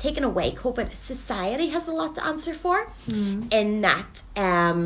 taking 0.01 0.23
away 0.23 0.47
COVID, 0.51 0.95
society 0.95 1.67
has 1.75 1.87
a 1.87 1.91
lot 2.01 2.15
to 2.15 2.21
answer 2.31 2.53
for 2.53 2.77
Mm. 3.07 3.53
in 3.59 3.81
that 3.81 4.11
um, 4.35 4.81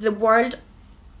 the 0.00 0.10
world 0.10 0.54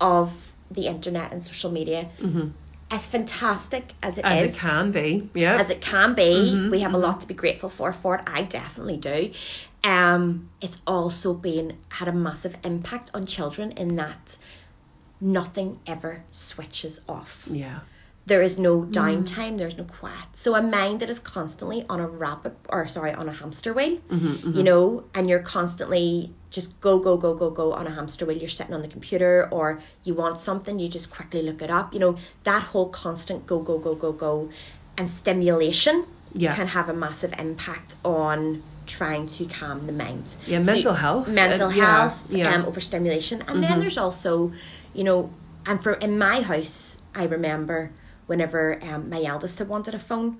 of 0.00 0.32
the 0.70 0.86
internet 0.86 1.32
and 1.32 1.44
social 1.44 1.70
media, 1.70 2.02
hmm 2.20 2.48
as 2.94 3.06
fantastic 3.06 3.84
as 4.02 4.18
it 4.18 4.24
As 4.26 4.42
is, 4.42 4.54
it 4.54 4.58
can 4.60 4.92
be. 4.92 5.30
Yeah. 5.42 5.56
as 5.62 5.70
it 5.70 5.80
can 5.80 6.14
be, 6.14 6.30
Mhm, 6.40 6.70
we 6.70 6.80
have 6.80 6.92
a 6.94 6.98
mhm. 6.98 7.02
lot 7.06 7.22
to 7.22 7.26
be 7.26 7.32
grateful 7.42 7.70
for. 7.70 7.90
For 8.02 8.16
it, 8.16 8.22
I 8.26 8.42
definitely 8.42 8.98
do. 8.98 9.32
Um, 9.82 10.50
it's 10.60 10.76
also 10.86 11.32
been 11.32 11.68
had 11.98 12.08
a 12.08 12.12
massive 12.12 12.54
impact 12.64 13.10
on 13.14 13.24
children 13.24 13.72
in 13.82 13.96
that 13.96 14.36
nothing 15.20 15.80
ever 15.86 16.22
switches 16.32 17.00
off. 17.08 17.48
yeah. 17.50 17.80
There 18.26 18.42
is 18.42 18.56
Mm. 18.56 18.62
no 18.62 18.82
downtime. 18.82 19.58
There's 19.58 19.76
no 19.76 19.84
quiet. 19.84 20.28
So 20.34 20.54
a 20.54 20.62
mind 20.62 21.00
that 21.00 21.10
is 21.10 21.18
constantly 21.18 21.84
on 21.88 22.00
a 22.00 22.06
rapid, 22.06 22.52
or 22.68 22.86
sorry, 22.86 23.12
on 23.12 23.28
a 23.28 23.32
hamster 23.32 23.72
wheel. 23.72 23.98
hmm 24.10 24.56
You 24.56 24.62
know, 24.62 25.04
and 25.14 25.28
you're 25.28 25.42
constantly 25.58 26.34
just 26.50 26.80
go, 26.80 26.98
go, 26.98 27.16
go, 27.16 27.34
go, 27.34 27.50
go 27.50 27.72
on 27.72 27.86
a 27.86 27.90
hamster 27.90 28.24
wheel. 28.26 28.38
You're 28.38 28.48
sitting 28.58 28.74
on 28.74 28.82
the 28.82 28.88
computer, 28.88 29.48
or 29.50 29.80
you 30.04 30.14
want 30.14 30.38
something, 30.38 30.78
you 30.78 30.88
just 30.88 31.10
quickly 31.10 31.42
look 31.42 31.62
it 31.62 31.70
up. 31.70 31.92
You 31.94 32.00
know, 32.00 32.16
that 32.44 32.62
whole 32.62 32.90
constant 32.90 33.46
go, 33.46 33.60
go, 33.60 33.78
go, 33.78 33.94
go, 33.94 34.12
go, 34.12 34.50
and 34.96 35.08
stimulation 35.10 36.06
Yeah. 36.34 36.54
can 36.54 36.66
have 36.68 36.88
a 36.88 36.92
massive 36.94 37.32
impact 37.38 37.96
on 38.04 38.62
trying 38.86 39.26
to 39.28 39.44
calm 39.46 39.82
the 39.82 39.92
mind. 39.92 40.36
Yeah, 40.46 40.62
So 40.62 40.72
mental 40.74 40.94
health. 40.94 41.28
mental 41.28 41.68
Uh, 41.68 41.74
yeah, 41.74 41.84
health, 42.00 42.26
yeah. 42.30 42.54
um, 42.54 42.64
overstimulation, 42.66 43.42
and 43.48 43.56
Mhm. 43.58 43.60
then 43.62 43.80
there's 43.80 43.98
also, 43.98 44.52
you 44.92 45.04
know, 45.04 45.34
and 45.66 45.82
for 45.82 45.92
in 45.92 46.18
my 46.18 46.40
house, 46.40 46.98
I 47.14 47.24
remember 47.24 47.92
whenever 48.26 48.78
um, 48.82 49.10
my 49.10 49.22
eldest 49.22 49.58
had 49.58 49.68
wanted 49.68 49.94
a 49.94 49.98
phone, 49.98 50.38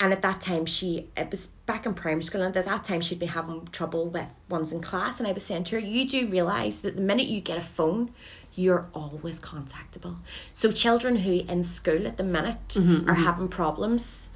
and 0.00 0.12
at 0.12 0.22
that 0.22 0.40
time 0.40 0.66
she 0.66 1.08
it 1.16 1.30
was 1.30 1.46
back 1.66 1.86
in 1.86 1.94
primary 1.94 2.22
school, 2.24 2.42
and 2.42 2.56
at 2.56 2.64
that 2.64 2.84
time 2.84 3.00
she'd 3.00 3.18
been 3.18 3.28
having 3.28 3.66
trouble 3.68 4.08
with 4.08 4.26
ones 4.48 4.72
in 4.72 4.80
class, 4.80 5.18
and 5.18 5.28
I 5.28 5.32
was 5.32 5.44
saying 5.44 5.64
to 5.64 5.76
her, 5.76 5.80
you 5.80 6.08
do 6.08 6.26
realise 6.28 6.80
that 6.80 6.96
the 6.96 7.02
minute 7.02 7.26
you 7.26 7.40
get 7.40 7.58
a 7.58 7.60
phone, 7.60 8.10
you're 8.54 8.88
always 8.94 9.40
contactable. 9.40 10.16
So 10.52 10.70
children 10.70 11.16
who 11.16 11.32
in 11.48 11.64
school 11.64 12.06
at 12.06 12.16
the 12.16 12.24
minute 12.24 12.68
Mhm, 12.70 13.08
are 13.08 13.14
mhm. 13.14 13.24
having 13.24 13.48
problems 13.48 14.30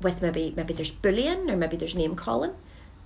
with 0.00 0.20
maybe 0.22 0.52
maybe 0.56 0.74
there's 0.74 0.90
bullying 0.90 1.50
or 1.50 1.56
maybe 1.56 1.76
there's 1.76 1.94
name 1.94 2.14
calling, 2.16 2.52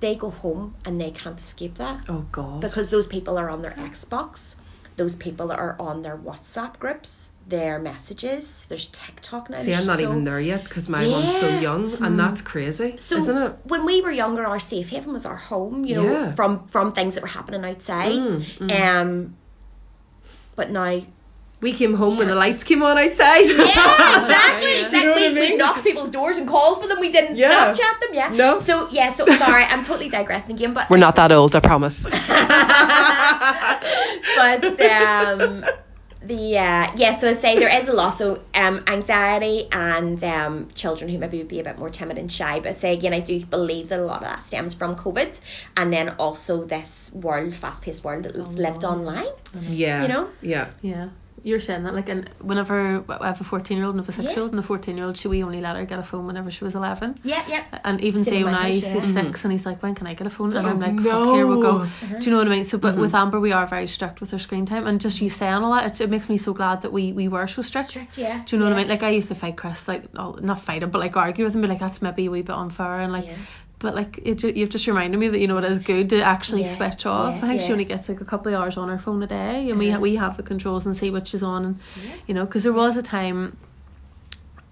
they 0.01 0.15
go 0.15 0.31
home 0.31 0.75
and 0.85 1.01
they 1.01 1.11
can't 1.11 1.39
escape 1.41 1.75
that 1.79 2.05
Oh 2.09 2.25
God. 2.33 2.61
because 2.61 2.89
those 2.91 3.07
people 3.07 3.37
are 3.39 3.51
on 3.51 3.63
their 3.63 3.73
Xbox, 3.73 4.55
those 4.97 5.15
people 5.17 5.51
are 5.53 5.77
on 5.79 6.03
their 6.03 6.17
WhatsApp 6.17 6.79
groups, 6.79 7.29
their 7.49 7.79
messages. 7.79 8.65
There's 8.69 8.87
TikTok 8.87 9.51
now. 9.51 9.63
See, 9.63 9.73
I'm 9.75 9.87
not 9.87 9.99
so- 9.99 10.05
even 10.05 10.25
there 10.25 10.41
yet 10.41 10.65
because 10.65 10.89
my 10.89 11.07
one's 11.07 11.37
so 11.39 11.49
young, 11.61 11.95
and 12.03 12.19
that's 12.19 12.43
crazy, 12.43 12.97
So 12.99 13.17
isn't 13.19 13.37
it? 13.39 13.55
when 13.65 13.85
we 13.87 14.01
were 14.03 14.11
younger, 14.11 14.45
our 14.45 14.59
safe 14.59 14.89
haven 14.91 15.13
was 15.13 15.25
our 15.27 15.37
home. 15.37 15.85
You 15.85 15.95
know, 15.97 16.11
Yeah. 16.11 16.33
from 16.35 16.67
from 16.69 16.93
things 16.93 17.15
that 17.15 17.23
were 17.23 17.29
happening 17.29 17.65
outside. 17.65 18.13
Mm, 18.13 18.45
mm. 18.59 18.81
Um, 18.81 19.37
but 20.57 20.71
now. 20.71 21.01
We 21.59 21.73
came 21.73 21.95
home 21.95 22.19
when 22.19 22.29
the 22.29 22.35
lights 22.35 22.65
came 22.65 22.83
on 22.83 22.99
outside. 22.99 23.47
Yeah, 23.47 23.63
exactly. 23.63 23.65
Yeah. 24.73 24.85
exactly. 24.85 24.89
Do 24.91 24.97
you 24.99 25.05
know 25.07 25.13
what 25.13 25.23
I 25.23 25.33
we, 25.33 25.41
we 25.53 25.57
knocked 25.57 25.85
people's 25.85 26.11
doors 26.11 26.37
and 26.37 26.47
called 26.47 26.83
for 26.83 26.89
them. 26.89 27.01
We 27.01 27.11
didn't 27.11 27.37
Yeah. 27.37 27.73
Snapchat 27.73 28.01
them. 28.01 28.11
Yeah. 28.13 28.29
No. 28.29 28.61
So 28.61 28.89
yeah. 28.91 29.11
So 29.15 29.25
sorry, 29.27 29.65
I'm 29.65 29.83
totally 29.83 30.11
digressing 30.11 30.55
again. 30.57 30.75
But 30.75 30.91
We're 30.91 30.99
not 30.99 31.17
that 31.17 31.33
old, 31.33 31.57
I 31.57 31.61
promise. 31.61 31.99
but 34.37 34.81
um, 34.83 35.65
the 36.27 36.59
uh, 36.59 36.93
yeah, 36.97 37.17
so 37.17 37.29
I 37.29 37.35
say 37.35 37.59
there 37.59 37.81
is 37.81 37.89
a 37.89 37.93
lot. 37.93 38.19
So 38.19 38.43
um, 38.55 38.83
anxiety 38.87 39.69
and 39.73 40.23
um, 40.25 40.69
children 40.75 41.11
who 41.11 41.19
maybe 41.19 41.39
would 41.39 41.49
be 41.49 41.61
a 41.61 41.65
bit 41.65 41.79
more 41.79 41.91
timid 41.91 42.19
and 42.19 42.31
shy. 42.31 42.61
But 42.61 42.69
I 42.69 42.73
say 42.73 42.93
again, 42.95 43.15
I 43.15 43.21
do 43.21 43.45
believe 43.45 43.89
that 43.89 43.99
a 43.99 44.05
lot 44.05 44.23
of 44.23 44.29
that 44.29 44.43
stems 44.43 44.75
from 44.75 44.97
COVID, 44.97 45.41
and 45.77 45.93
then 45.93 46.11
also 46.19 46.65
this 46.65 47.11
world, 47.13 47.55
fast-paced 47.55 48.05
world 48.05 48.25
that's 48.25 48.37
lived 48.37 48.85
online. 48.85 49.27
Yeah. 49.61 50.03
You 50.03 50.09
know? 50.09 50.29
Yeah. 50.43 50.69
Yeah. 50.83 51.09
You're 51.47 51.61
saying 51.61 51.85
that 51.85 51.95
like 51.95 52.09
and 52.09 52.29
whenever 52.41 53.05
I 53.09 53.29
have 53.29 53.41
a 53.41 53.45
14 53.45 53.77
year 53.77 53.87
old 53.87 53.95
and 53.95 54.01
I 54.01 54.05
have 54.05 54.09
a 54.09 54.23
6 54.23 54.35
year 54.35 54.41
old 54.43 54.51
and 54.51 54.59
the 54.59 54.67
14 54.67 54.97
year 54.97 55.07
old 55.07 55.17
she 55.17 55.29
we 55.29 55.45
only 55.45 55.61
let 55.61 55.77
her 55.77 55.85
get 55.85 56.01
a 56.01 56.03
phone 56.03 56.27
whenever 56.27 56.51
she 56.51 56.65
was 56.65 56.75
11 56.75 57.21
Yeah, 57.23 57.45
yeah. 57.49 57.63
and 57.85 58.01
even 58.01 58.25
Same 58.25 58.35
in 58.35 58.39
Theo 58.41 58.47
my 58.47 58.53
now 58.53 58.63
house, 58.63 58.75
he's 58.75 58.83
yeah. 58.83 58.95
he's 58.95 59.13
six 59.13 59.45
and 59.45 59.53
he's 59.53 59.65
like 59.65 59.81
when 59.81 59.95
can 59.95 60.09
I 60.09 60.15
get 60.15 60.27
a 60.27 60.31
phone 60.31 60.57
and 60.57 60.67
I'm 60.67 60.83
Oh, 60.83 60.87
like 60.87 61.01
fuck 61.05 61.35
here 61.37 61.47
we 61.47 61.63
go. 61.63 61.77
Uh-huh. 61.83 62.19
do 62.19 62.25
you 62.25 62.31
know 62.33 62.39
what 62.39 62.49
I 62.49 62.51
mean 62.51 62.65
so 62.65 62.79
but 62.79 62.97
with 62.97 63.15
Amber 63.15 63.39
we 63.39 63.53
are 63.53 63.67
very 63.69 63.87
strict 63.87 64.21
with 64.21 64.33
her 64.33 64.41
screen 64.41 64.67
time 64.67 64.89
and 64.89 65.01
just 65.01 65.21
you 65.21 65.29
saying 65.29 65.55
all 65.63 65.73
that 65.75 65.87
it's, 65.87 66.01
it 66.01 66.11
makes 66.11 66.29
me 66.29 66.37
so 66.37 66.53
glad 66.53 66.83
that 66.83 66.93
we 66.93 67.13
we 67.13 67.29
were 67.29 67.47
so 67.47 67.63
strict 67.63 67.91
Strict, 67.91 68.19
yeah, 68.19 68.43
do 68.45 68.57
you 68.57 68.59
know 68.61 68.69
what 68.69 68.75
I 68.77 68.81
mean 68.81 68.89
like 68.89 69.05
I 69.05 69.11
used 69.11 69.29
to 69.29 69.37
fight 69.37 69.57
Chris 69.57 69.87
like 69.87 70.03
oh, 70.17 70.33
not 70.43 70.59
fight 70.61 70.83
him 70.83 70.91
but 70.91 70.99
like 70.99 71.17
argue 71.17 71.45
with 71.45 71.55
him 71.55 71.61
be 71.63 71.69
like 71.69 71.79
that's 71.79 72.03
maybe 72.03 72.27
a 72.27 72.31
wee 72.33 72.43
bit 72.43 72.57
unfair 72.57 72.99
and 73.01 73.13
like 73.13 73.27
Yeah. 73.27 73.37
But 73.87 73.95
like 73.95 74.19
it, 74.31 74.45
you've 74.57 74.71
just 74.71 74.87
reminded 74.87 75.19
me 75.19 75.29
that 75.29 75.41
you 75.41 75.47
know 75.49 75.59
it 75.59 75.65
is 75.65 75.79
good 75.79 76.11
to 76.11 76.23
actually 76.23 76.65
Yeah, 76.65 76.75
switch 76.77 77.07
off. 77.07 77.35
yeah, 77.35 77.45
I 77.45 77.49
think 77.49 77.61
she 77.61 77.73
only 77.73 77.85
gets 77.85 78.09
like 78.09 78.21
a 78.21 78.25
couple 78.25 78.53
of 78.55 78.61
hours 78.61 78.77
on 78.77 78.89
her 78.89 78.99
phone 78.99 79.23
a 79.23 79.27
day, 79.27 79.71
and 79.71 79.79
we 79.79 79.97
we 79.97 80.17
have 80.17 80.37
the 80.37 80.43
controls 80.43 80.87
and 80.87 80.97
see 80.97 81.11
which 81.11 81.35
is 81.35 81.43
on, 81.43 81.65
and 81.65 81.81
Yeah. 81.95 82.17
you 82.27 82.35
know, 82.35 82.45
because 82.47 82.65
there 82.65 82.73
was 82.73 82.97
a 82.97 83.03
time, 83.03 83.57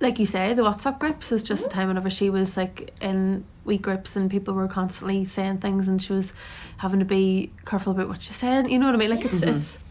like 0.00 0.18
you 0.18 0.27
say, 0.27 0.55
the 0.55 0.62
WhatsApp 0.62 0.98
groups 0.98 1.33
is 1.33 1.42
Mm-hmm. 1.44 1.55
just 1.55 1.66
a 1.66 1.70
time 1.70 1.88
whenever 1.88 2.11
she 2.11 2.31
was 2.31 2.57
like 2.57 2.94
in 3.00 3.46
wee 3.64 3.79
groups 3.79 4.16
and 4.16 4.31
people 4.31 4.55
were 4.55 4.68
constantly 4.68 5.24
saying 5.24 5.59
things, 5.59 5.88
and 5.88 6.03
she 6.03 6.12
was 6.12 6.33
having 6.77 7.00
to 7.00 7.07
be 7.07 7.55
careful 7.64 7.92
about 7.92 8.09
what 8.09 8.22
she 8.22 8.33
said. 8.33 8.68
You 8.70 8.79
know 8.79 8.87
what 8.87 8.94
I 8.94 8.98
mean? 8.98 9.11
Like 9.11 9.24
it's 9.24 9.42
Mhm. 9.42 9.48
it's 9.53 9.84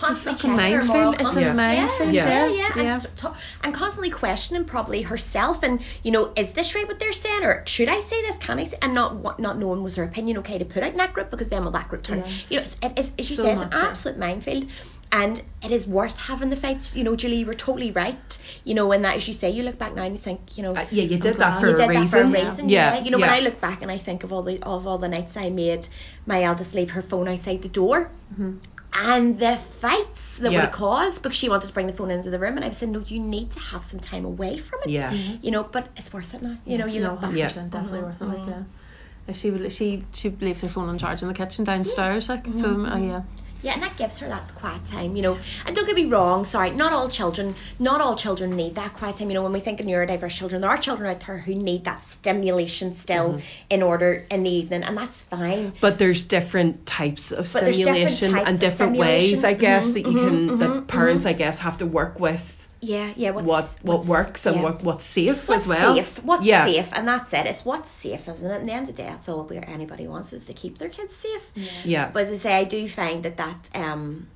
constantly 0.00 0.32
fucking 0.32 0.56
checking 0.56 0.78
her 0.78 0.84
moral. 0.84 1.12
It's 1.12 1.20
a 1.20 1.24
compass. 1.24 1.56
minefield, 1.56 2.14
yeah, 2.14 2.26
yeah. 2.26 2.46
yeah, 2.46 2.72
yeah, 2.76 2.82
Yeah. 2.82 2.94
And, 2.94 3.18
so- 3.18 3.34
and 3.62 3.74
constantly 3.74 4.10
questioning 4.10 4.64
probably 4.64 5.02
herself 5.02 5.62
and 5.62 5.80
you 6.02 6.10
know 6.10 6.32
is 6.36 6.52
this 6.52 6.74
right 6.74 6.86
what 6.88 6.98
they're 6.98 7.12
saying 7.12 7.44
or 7.44 7.62
should 7.66 7.88
I 7.88 8.00
say 8.00 8.20
this 8.22 8.38
can 8.38 8.58
I 8.58 8.64
say 8.64 8.78
and 8.82 8.94
not 8.94 9.16
what 9.16 9.38
not 9.38 9.58
knowing 9.58 9.82
was 9.82 9.96
her 9.96 10.04
opinion 10.04 10.38
okay 10.38 10.58
to 10.58 10.64
put 10.64 10.82
out 10.82 10.90
in 10.92 10.96
that 10.98 11.12
group 11.14 11.30
because 11.30 11.48
then 11.50 11.64
will 11.64 11.72
that 11.72 11.88
group 11.88 12.02
turn 12.02 12.18
Yes. 12.20 12.50
you 12.50 12.60
know 12.60 12.66
it's, 12.82 13.12
as 13.20 13.30
you 13.30 13.36
So 13.36 13.42
say 13.44 13.52
it's 13.52 13.60
an 13.60 13.68
much, 13.68 13.76
yeah. 13.78 13.88
absolute 13.88 14.18
minefield 14.18 14.66
and 15.12 15.42
it 15.60 15.72
is 15.72 15.86
worth 15.88 16.16
having 16.18 16.50
the 16.50 16.56
fights 16.56 16.94
you 16.96 17.02
know 17.04 17.14
Julie 17.16 17.36
you 17.42 17.46
were 17.46 17.54
totally 17.54 17.90
right 17.92 18.38
you 18.64 18.74
know 18.74 18.86
when 18.86 19.02
that 19.02 19.16
as 19.16 19.26
you 19.28 19.34
say 19.34 19.50
you 19.50 19.62
look 19.64 19.78
back 19.78 19.94
now 19.94 20.02
and 20.04 20.14
you 20.16 20.22
think 20.22 20.56
you 20.56 20.62
know 20.62 20.74
Uh, 20.74 20.86
yeah, 20.90 21.02
you 21.04 21.18
did 21.18 21.34
that 21.36 21.60
for 21.60 21.68
you 21.68 21.74
a 21.74 21.76
did 21.76 21.88
reason. 21.88 22.02
that 22.04 22.10
for 22.10 22.20
a 22.22 22.44
reason, 22.44 22.68
yeah. 22.68 22.94
Yeah. 22.94 23.02
You 23.04 23.10
know, 23.10 23.18
when. 23.18 23.28
I 23.28 23.40
look 23.40 23.60
back 23.60 23.82
and 23.82 23.90
I 23.90 23.96
think 23.96 24.22
of 24.24 24.32
all 24.32 24.42
the 24.42 24.56
of 24.62 24.86
all 24.86 24.98
the 24.98 25.08
nights 25.08 25.36
I 25.36 25.50
made 25.50 25.86
my 26.26 26.42
eldest 26.44 26.74
leave 26.74 26.90
her 26.92 27.02
phone 27.02 27.26
outside 27.28 27.60
the 27.62 27.68
door, 27.68 28.10
Mhm. 28.38 28.58
And 28.92 29.38
the 29.38 29.56
fights 29.56 30.38
that 30.38 30.52
Yeah. 30.52 30.62
would 30.64 30.72
cause 30.72 31.18
because 31.18 31.36
she 31.36 31.48
wanted 31.48 31.68
to 31.68 31.72
bring 31.72 31.86
the 31.86 31.92
phone 31.92 32.10
into 32.10 32.30
the 32.30 32.38
room 32.38 32.56
and 32.56 32.64
I 32.64 32.68
was 32.68 32.78
saying 32.78 32.92
no 32.92 33.00
you 33.00 33.20
need 33.20 33.52
to 33.52 33.60
have 33.60 33.84
some 33.84 34.00
time 34.00 34.24
away 34.24 34.56
from 34.58 34.80
it 34.84 34.90
Yeah. 34.90 35.12
Mm-hmm. 35.12 35.44
you 35.44 35.50
know 35.50 35.62
but 35.62 35.88
it's 35.96 36.12
worth 36.12 36.34
it 36.34 36.42
now 36.42 36.56
you 36.66 36.78
know 36.78 36.86
you 36.86 37.00
no, 37.00 37.10
look 37.12 37.20
back 37.20 37.30
100% 37.30 37.36
Yeah. 37.36 37.48
definitely 37.48 37.98
mm-hmm. 38.00 38.06
worth 38.06 38.20
it. 38.22 38.24
Like, 38.24 38.38
mm-hmm. 38.38 38.50
yeah. 38.50 39.34
She 39.34 39.50
will- 39.52 39.68
she 39.68 40.04
she 40.12 40.30
leaves 40.30 40.62
her 40.62 40.68
phone 40.68 40.88
on 40.88 40.98
charge 40.98 41.22
in 41.22 41.28
the 41.28 41.34
kitchen 41.34 41.64
downstairs. 41.64 42.28
Like 42.28 42.46
so, 42.52 42.84
uh, 42.84 42.96
yeah. 42.96 43.22
Yeah 43.62 43.74
and 43.74 43.82
that 43.82 43.96
gives 43.96 44.18
her 44.18 44.28
that 44.28 44.54
quiet 44.54 44.84
time 44.86 45.16
you 45.16 45.22
know 45.22 45.38
and 45.66 45.76
don't 45.76 45.86
get 45.86 45.96
me 45.96 46.04
wrong 46.06 46.44
sorry 46.44 46.70
not 46.70 46.92
all 46.92 47.08
children 47.08 47.54
not 47.78 48.00
all 48.00 48.16
children 48.16 48.50
need 48.56 48.74
that 48.74 48.92
quiet 48.94 49.16
time 49.16 49.28
you 49.28 49.34
know 49.34 49.42
when 49.42 49.52
we 49.52 49.60
think 49.60 49.80
of 49.80 49.86
neurodiverse 49.86 50.30
children 50.30 50.60
there 50.60 50.70
are 50.70 50.78
children 50.78 51.08
out 51.10 51.20
there 51.26 51.38
who 51.38 51.54
need 51.54 51.84
that 51.84 52.02
stimulation 52.04 52.94
still 52.94 53.20
Mm-hmm. 53.20 53.40
in 53.70 53.82
order 53.82 54.24
in 54.30 54.42
the 54.44 54.50
evening 54.50 54.82
and 54.82 54.96
that's 54.96 55.22
fine 55.22 55.72
But 55.80 55.98
there's 55.98 56.22
different 56.22 56.86
types 56.86 57.32
of 57.32 57.52
But 57.52 57.64
there's 57.64 57.76
different 57.78 58.08
stimulation 58.10 58.32
types 58.32 58.48
and 58.50 58.60
different 58.60 58.96
ways, 58.96 59.44
I 59.44 59.54
stimulation. 59.54 59.60
guess, 59.60 59.86
Mhm, 59.88 59.92
that 59.94 60.06
you 60.10 60.18
can 60.18 60.48
mhm, 60.50 60.58
that 60.60 60.70
mhm, 60.70 60.86
parents, 60.86 61.26
I 61.26 61.32
guess, 61.34 61.58
have 61.58 61.78
to 61.78 61.86
work 61.86 62.18
with 62.18 62.59
yeah 62.82 63.12
yeah 63.16 63.30
what's, 63.30 63.46
what 63.46 63.64
what 63.82 63.96
what's- 63.98 64.08
works 64.08 64.46
and 64.46 64.56
yeah. 64.56 64.62
what 64.62 64.82
what's 64.82 65.04
safe 65.04 65.46
What's 65.48 65.62
as 65.62 65.68
well. 65.68 65.96
safe? 65.96 66.24
What's 66.24 66.44
yeah. 66.44 66.64
safe? 66.64 66.88
And 66.92 67.06
that's 67.06 67.32
it. 67.32 67.46
It's 67.46 67.64
what's 67.64 67.90
safe, 67.90 68.26
isn't 68.28 68.50
it? 68.50 68.60
In 68.60 68.66
the 68.66 68.72
end 68.72 68.88
of 68.88 68.96
the 68.96 69.02
day, 69.02 69.08
that's 69.08 69.28
all 69.28 69.44
we, 69.44 69.58
anybody 69.58 70.06
wants 70.08 70.32
is 70.32 70.46
to 70.46 70.54
keep 70.54 70.78
their 70.78 70.88
kids 70.88 71.14
safe. 71.16 71.42
Yeah. 71.84 72.10
But 72.12 72.22
as 72.24 72.30
I 72.32 72.36
say, 72.36 72.54
I 72.54 72.64
do 72.64 72.88
find 72.88 73.22
that 73.24 73.36
that 73.36 73.68
um, 73.74 74.28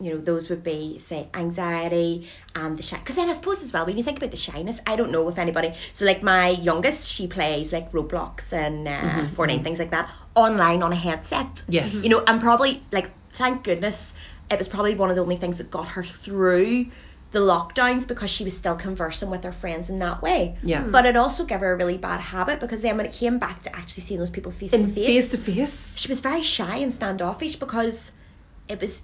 you 0.00 0.10
know, 0.12 0.18
those 0.18 0.48
would 0.48 0.62
be 0.62 0.98
say 0.98 1.28
anxiety 1.34 2.28
and 2.54 2.78
the 2.78 2.82
shy. 2.82 2.98
Because 2.98 3.16
then 3.16 3.28
I 3.28 3.32
suppose 3.32 3.62
as 3.64 3.72
well, 3.72 3.84
when 3.86 3.96
you 3.96 4.02
think 4.04 4.18
about 4.18 4.30
the 4.30 4.36
shyness, 4.36 4.78
I 4.86 4.94
don't 4.96 5.10
know 5.10 5.28
if 5.28 5.38
anybody. 5.38 5.74
So 5.92 6.04
like 6.04 6.22
my 6.22 6.50
youngest, 6.50 7.08
she 7.08 7.26
plays 7.26 7.72
like 7.72 7.90
Roblox 7.92 8.52
and 8.52 8.86
uh, 8.86 8.90
Mhm, 9.00 9.30
Fortnite 9.30 9.62
things 9.62 9.78
like 9.78 9.90
that 9.90 10.10
online 10.34 10.82
on 10.82 10.92
a 10.92 10.96
headset. 10.96 11.62
Yes. 11.68 11.94
You 11.94 12.10
know, 12.10 12.22
and 12.26 12.40
probably 12.40 12.82
like 12.92 13.10
thank 13.32 13.64
goodness 13.64 14.12
it 14.50 14.58
was 14.58 14.68
probably 14.68 14.94
one 14.94 15.10
of 15.10 15.16
the 15.16 15.22
only 15.22 15.36
things 15.36 15.58
that 15.58 15.70
got 15.70 15.88
her 15.88 16.02
through 16.02 16.86
the 17.30 17.38
lockdowns 17.40 18.08
because 18.08 18.30
she 18.30 18.42
was 18.44 18.56
still 18.56 18.74
conversing 18.74 19.28
with 19.30 19.44
her 19.44 19.52
friends 19.52 19.90
in 19.90 19.98
that 19.98 20.22
way. 20.22 20.56
Yeah. 20.62 20.82
But 20.82 21.04
it 21.06 21.16
also 21.16 21.44
gave 21.44 21.60
her 21.60 21.72
a 21.72 21.76
really 21.76 21.98
bad 21.98 22.20
habit 22.20 22.58
because 22.60 22.80
then 22.80 22.96
when 22.96 23.06
it 23.06 23.12
came 23.12 23.38
back 23.38 23.62
to 23.64 23.76
actually 23.76 24.04
seeing 24.04 24.18
those 24.20 24.30
people 24.30 24.50
face 24.52 24.70
to 24.70 24.86
face, 24.86 25.06
face 25.06 25.30
to 25.32 25.38
face. 25.38 25.92
she 25.96 26.08
was 26.08 26.20
very 26.20 26.42
shy 26.42 26.78
and 26.78 26.92
standoffish 26.94 27.56
because 27.56 28.10
it 28.68 28.80
was 28.80 29.02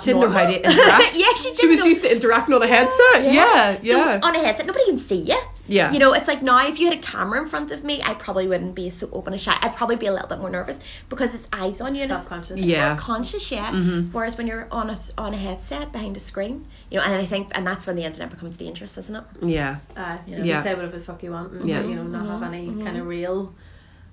didn't 0.06 0.20
know 0.20 0.28
how 0.30 0.46
to 0.46 0.56
interact. 0.56 1.12
yeah, 1.16 1.26
she 1.36 1.44
didn't 1.44 1.58
She 1.60 1.66
was 1.68 1.80
know. 1.80 1.86
used 1.86 2.02
to 2.02 2.12
interacting 2.12 2.54
on 2.54 2.62
a 2.62 2.66
headset. 2.66 3.32
Yeah, 3.32 3.78
yeah. 3.82 4.20
So 4.20 4.28
on 4.28 4.36
a 4.36 4.38
headset, 4.40 4.66
nobody 4.66 4.84
can 4.86 4.98
see 4.98 5.22
you. 5.22 5.40
Yeah. 5.68 5.92
You 5.92 6.00
know, 6.00 6.12
it's 6.12 6.26
like 6.26 6.42
now 6.42 6.66
if 6.66 6.80
you 6.80 6.88
had 6.90 6.98
a 6.98 7.00
camera 7.02 7.40
in 7.40 7.48
front 7.48 7.70
of 7.70 7.84
me, 7.84 8.02
I 8.02 8.14
probably 8.14 8.48
wouldn't 8.48 8.74
be 8.74 8.90
so 8.90 9.08
open 9.12 9.32
and 9.32 9.40
shy. 9.40 9.56
I'd 9.62 9.76
probably 9.76 9.94
be 9.96 10.06
a 10.06 10.12
little 10.12 10.26
bit 10.28 10.38
more 10.40 10.50
nervous 10.50 10.76
because 11.08 11.34
it's 11.36 11.46
eyes 11.52 11.80
on 11.80 11.94
you 11.94 12.02
and 12.02 12.10
it's 12.10 12.20
Self-conscious. 12.20 12.58
it's 12.58 12.66
Yeah. 12.66 12.96
self-conscious, 12.96 13.52
yeah. 13.52 13.70
Mhm. 13.70 14.12
Whereas 14.12 14.36
when 14.36 14.48
you're 14.48 14.66
on 14.72 14.90
a 14.90 14.94
s- 14.94 15.12
on 15.16 15.32
a 15.34 15.36
headset 15.36 15.92
behind 15.92 16.16
a 16.16 16.20
screen, 16.20 16.66
you 16.90 16.98
know, 16.98 17.04
and 17.04 17.14
I 17.14 17.26
think 17.26 17.52
and 17.54 17.64
that's 17.64 17.86
when 17.86 17.94
the 17.94 18.02
internet 18.02 18.30
becomes 18.30 18.56
dangerous, 18.56 18.98
isn't 18.98 19.14
it? 19.14 19.22
yeah. 19.42 19.76
Uh, 19.96 20.16
you 20.26 20.38
know, 20.38 20.44
Yeah. 20.44 20.62
say 20.64 20.74
whatever 20.74 20.98
the 20.98 21.04
fuck 21.04 21.22
you 21.22 21.30
want 21.30 21.52
and 21.52 21.68
Yeah. 21.68 21.82
you 21.82 21.94
know 21.94 22.02
not 22.02 22.26
have 22.26 22.40
Mhm, 22.40 22.46
any 22.54 22.66
mhm. 22.68 22.84
kind 22.84 22.96
of 22.98 23.06
real 23.06 23.54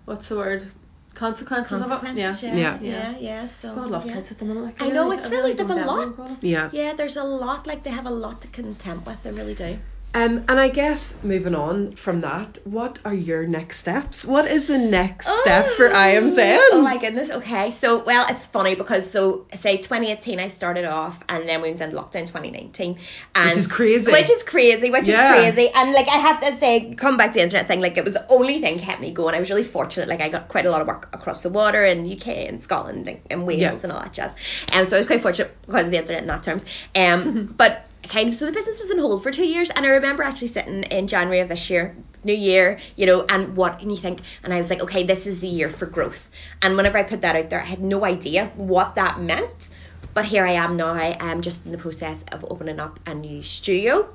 what's 0.06 0.28
the 0.30 0.36
word 0.36 0.68
consequences, 1.16 1.72
of 1.74 1.82
it. 1.82 1.90
Consequences, 1.90 2.44
Yeah. 2.44 2.54
yeah, 2.56 2.78
Yeah. 2.80 3.12
yeah, 3.12 3.18
yeah. 3.20 3.48
So 3.48 3.74
God, 3.74 3.86
I 3.86 3.90
love 3.90 4.06
yeah. 4.06 4.14
kids 4.14 4.32
at 4.32 4.38
the 4.38 4.46
moment. 4.46 4.66
Like, 4.68 4.82
I 4.84 4.90
know, 4.90 5.06
really- 5.06 5.18
it's 5.18 5.28
I 5.28 5.30
really- 5.32 5.54
don't 5.56 5.68
they've 5.68 5.78
a 5.84 5.86
lot. 5.86 6.44
Yeah. 6.44 6.70
Yeah, 6.72 6.94
there's 6.94 7.18
a 7.18 7.24
lot 7.24 7.66
like 7.66 7.82
they 7.84 7.90
have 7.90 8.06
a 8.06 8.12
lot 8.12 8.42
to 8.42 8.48
contend 8.50 9.06
with. 9.06 9.22
They 9.24 9.32
really 9.32 9.56
do. 9.56 9.80
Um, 10.12 10.46
and 10.48 10.60
I 10.60 10.70
guess 10.70 11.14
moving 11.22 11.54
on 11.54 11.92
from 11.92 12.22
that, 12.22 12.58
what 12.64 12.98
are 13.06 13.14
your 13.14 13.46
next 13.46 13.78
steps? 13.78 14.26
What 14.26 14.48
is 14.50 14.66
the 14.66 14.78
next 14.80 15.28
step 15.42 15.68
for 15.78 15.94
I 15.94 16.10
am 16.14 16.34
Zen? 16.34 16.60
Oh 16.72 16.82
my 16.82 16.98
goodness. 16.98 17.30
Okay. 17.30 17.70
So 17.70 18.04
well, 18.04 18.26
it's 18.28 18.48
funny 18.48 18.74
because 18.74 19.12
so 19.12 19.46
say 19.54 19.78
2018 19.78 20.40
I 20.40 20.48
started 20.50 20.86
off, 20.86 21.20
and 21.30 21.48
then 21.48 21.62
we 21.62 21.70
went 21.70 21.82
into 21.82 21.96
lockdown 21.96 22.26
2019, 22.26 22.98
and 23.36 23.50
Which 23.50 23.58
is 23.60 23.68
crazy. 23.68 24.12
Which 24.12 24.32
is 24.32 24.42
crazy. 24.42 24.90
Which 24.90 25.08
Yeah. 25.08 25.36
is 25.36 25.54
crazy. 25.54 25.70
And 25.76 25.94
like 25.94 26.08
I 26.10 26.18
have 26.18 26.40
to 26.42 26.58
say, 26.58 26.96
come 26.96 27.16
back 27.16 27.34
to 27.34 27.34
the 27.36 27.44
internet 27.44 27.68
thing. 27.68 27.80
Like 27.80 27.96
it 27.98 28.04
was 28.04 28.14
the 28.14 28.26
only 28.32 28.60
thing 28.62 28.80
kept 28.80 29.02
me 29.02 29.12
going. 29.12 29.36
I 29.36 29.40
was 29.40 29.52
really 29.52 29.64
fortunate. 29.64 30.10
Like 30.10 30.22
I 30.22 30.30
got 30.30 30.48
quite 30.48 30.66
a 30.66 30.72
lot 30.72 30.82
of 30.82 30.88
work 30.88 31.10
across 31.14 31.44
the 31.44 31.50
water 31.50 31.86
in 31.86 32.12
UK 32.12 32.28
and 32.50 32.60
Scotland 32.60 33.08
and, 33.08 33.20
and 33.30 33.46
Wales 33.46 33.60
Yeah. 33.62 33.78
and 33.84 33.92
all 33.92 34.00
that 34.02 34.14
jazz. 34.14 34.34
And 34.74 34.88
so 34.88 34.98
I 34.98 35.00
was 35.02 35.06
quite 35.06 35.22
fortunate 35.22 35.56
because 35.68 35.86
of 35.86 35.92
the 35.92 35.98
internet 36.00 36.24
in 36.24 36.28
that 36.30 36.42
terms. 36.42 36.66
Um, 36.96 37.46
but 37.58 37.86
kind 38.08 38.30
of 38.30 38.36
so 38.36 38.46
the 38.46 38.52
business 38.52 38.80
was 38.80 38.92
on 38.92 39.00
hold 39.00 39.22
for 39.24 39.32
two 39.32 39.46
years 39.46 39.70
and 39.70 39.86
I 39.86 39.90
remember 39.90 40.24
actually 40.24 40.48
sitting 40.48 40.84
in 40.84 41.08
January 41.08 41.42
of 41.42 41.50
this 41.50 41.70
year 41.70 41.96
new 42.24 42.34
year 42.34 42.80
you 42.96 43.06
know 43.06 43.26
and 43.30 43.56
what 43.56 43.82
and 43.82 43.92
you 43.92 43.98
think 43.98 44.22
and 44.44 44.54
I 44.54 44.58
was 44.58 44.70
like 44.70 44.82
okay 44.82 45.04
this 45.04 45.28
is 45.28 45.40
the 45.40 45.48
year 45.48 45.70
for 45.70 45.86
growth 45.86 46.30
and 46.62 46.76
whenever 46.78 46.98
I 46.98 47.04
put 47.04 47.22
that 47.22 47.36
out 47.36 47.50
there 47.50 47.60
I 47.62 47.66
had 47.66 47.82
no 47.82 48.06
idea 48.06 48.52
what 48.56 48.96
that 48.96 49.20
meant 49.20 49.70
but 50.14 50.26
here 50.26 50.46
I 50.46 50.54
am 50.54 50.78
now 50.78 50.94
I 50.94 51.18
am 51.20 51.42
just 51.42 51.66
in 51.66 51.72
the 51.72 51.78
process 51.78 52.24
of 52.32 52.46
opening 52.50 52.80
up 52.80 53.00
a 53.06 53.14
new 53.14 53.44
studio 53.44 54.12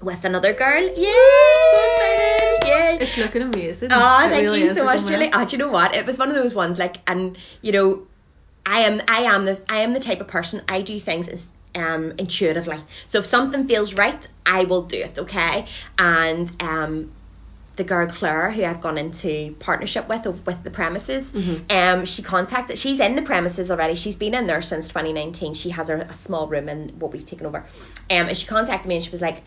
with 0.00 0.24
another 0.24 0.52
girl 0.52 0.82
yay 0.82 0.94
yay 2.64 2.98
It's 3.00 3.16
looking 3.16 3.42
amazing. 3.42 3.88
Oh, 3.92 4.26
It 4.26 4.30
thank 4.30 4.44
really 4.44 4.62
you 4.62 4.74
so 4.74 4.84
much, 4.84 5.04
Julie. 5.04 5.30
Oh, 5.32 5.44
do 5.44 5.56
you 5.56 5.58
know 5.58 5.68
what? 5.68 5.94
It 5.94 6.06
was 6.06 6.18
one 6.18 6.28
of 6.28 6.34
those 6.34 6.54
ones 6.54 6.78
like, 6.78 6.96
and 7.08 7.36
you 7.60 7.72
know, 7.72 8.06
I 8.66 8.80
am, 8.80 9.00
I 9.08 9.22
am 9.22 9.44
the, 9.44 9.60
I 9.68 9.78
am 9.80 9.92
the 9.92 10.00
type 10.00 10.20
of 10.20 10.28
person. 10.28 10.62
I 10.68 10.82
do 10.82 10.98
things 11.00 11.28
as, 11.28 11.48
um 11.74 12.12
intuitively. 12.18 12.78
So 13.06 13.18
if 13.18 13.26
something 13.26 13.66
feels 13.68 13.94
right, 13.94 14.26
I 14.46 14.64
will 14.64 14.82
do 14.82 14.98
it. 14.98 15.18
Okay, 15.18 15.66
and 15.98 16.50
um. 16.62 17.12
The 17.76 17.82
girl 17.82 18.06
Claire, 18.06 18.52
who 18.52 18.62
I've 18.64 18.80
gone 18.80 18.98
into 18.98 19.56
partnership 19.58 20.08
with 20.08 20.26
with 20.46 20.62
the 20.62 20.70
premises, 20.70 21.32
Mm-hmm. 21.32 21.76
um, 21.76 22.04
she 22.04 22.22
contacted. 22.22 22.78
She's 22.78 23.00
in 23.00 23.16
the 23.16 23.22
premises 23.22 23.68
already. 23.68 23.96
She's 23.96 24.14
been 24.14 24.32
in 24.32 24.46
there 24.46 24.62
since 24.62 24.86
2019. 24.86 25.54
She 25.54 25.70
has 25.70 25.90
a, 25.90 25.96
a 25.96 26.12
small 26.12 26.46
room 26.46 26.68
in 26.68 26.90
what 27.00 27.12
we've 27.12 27.26
taken 27.26 27.46
over, 27.48 27.58
um, 27.58 27.64
and 28.08 28.36
she 28.36 28.46
contacted 28.46 28.88
me 28.88 28.94
and 28.94 29.04
she 29.04 29.10
was 29.10 29.20
like, 29.20 29.42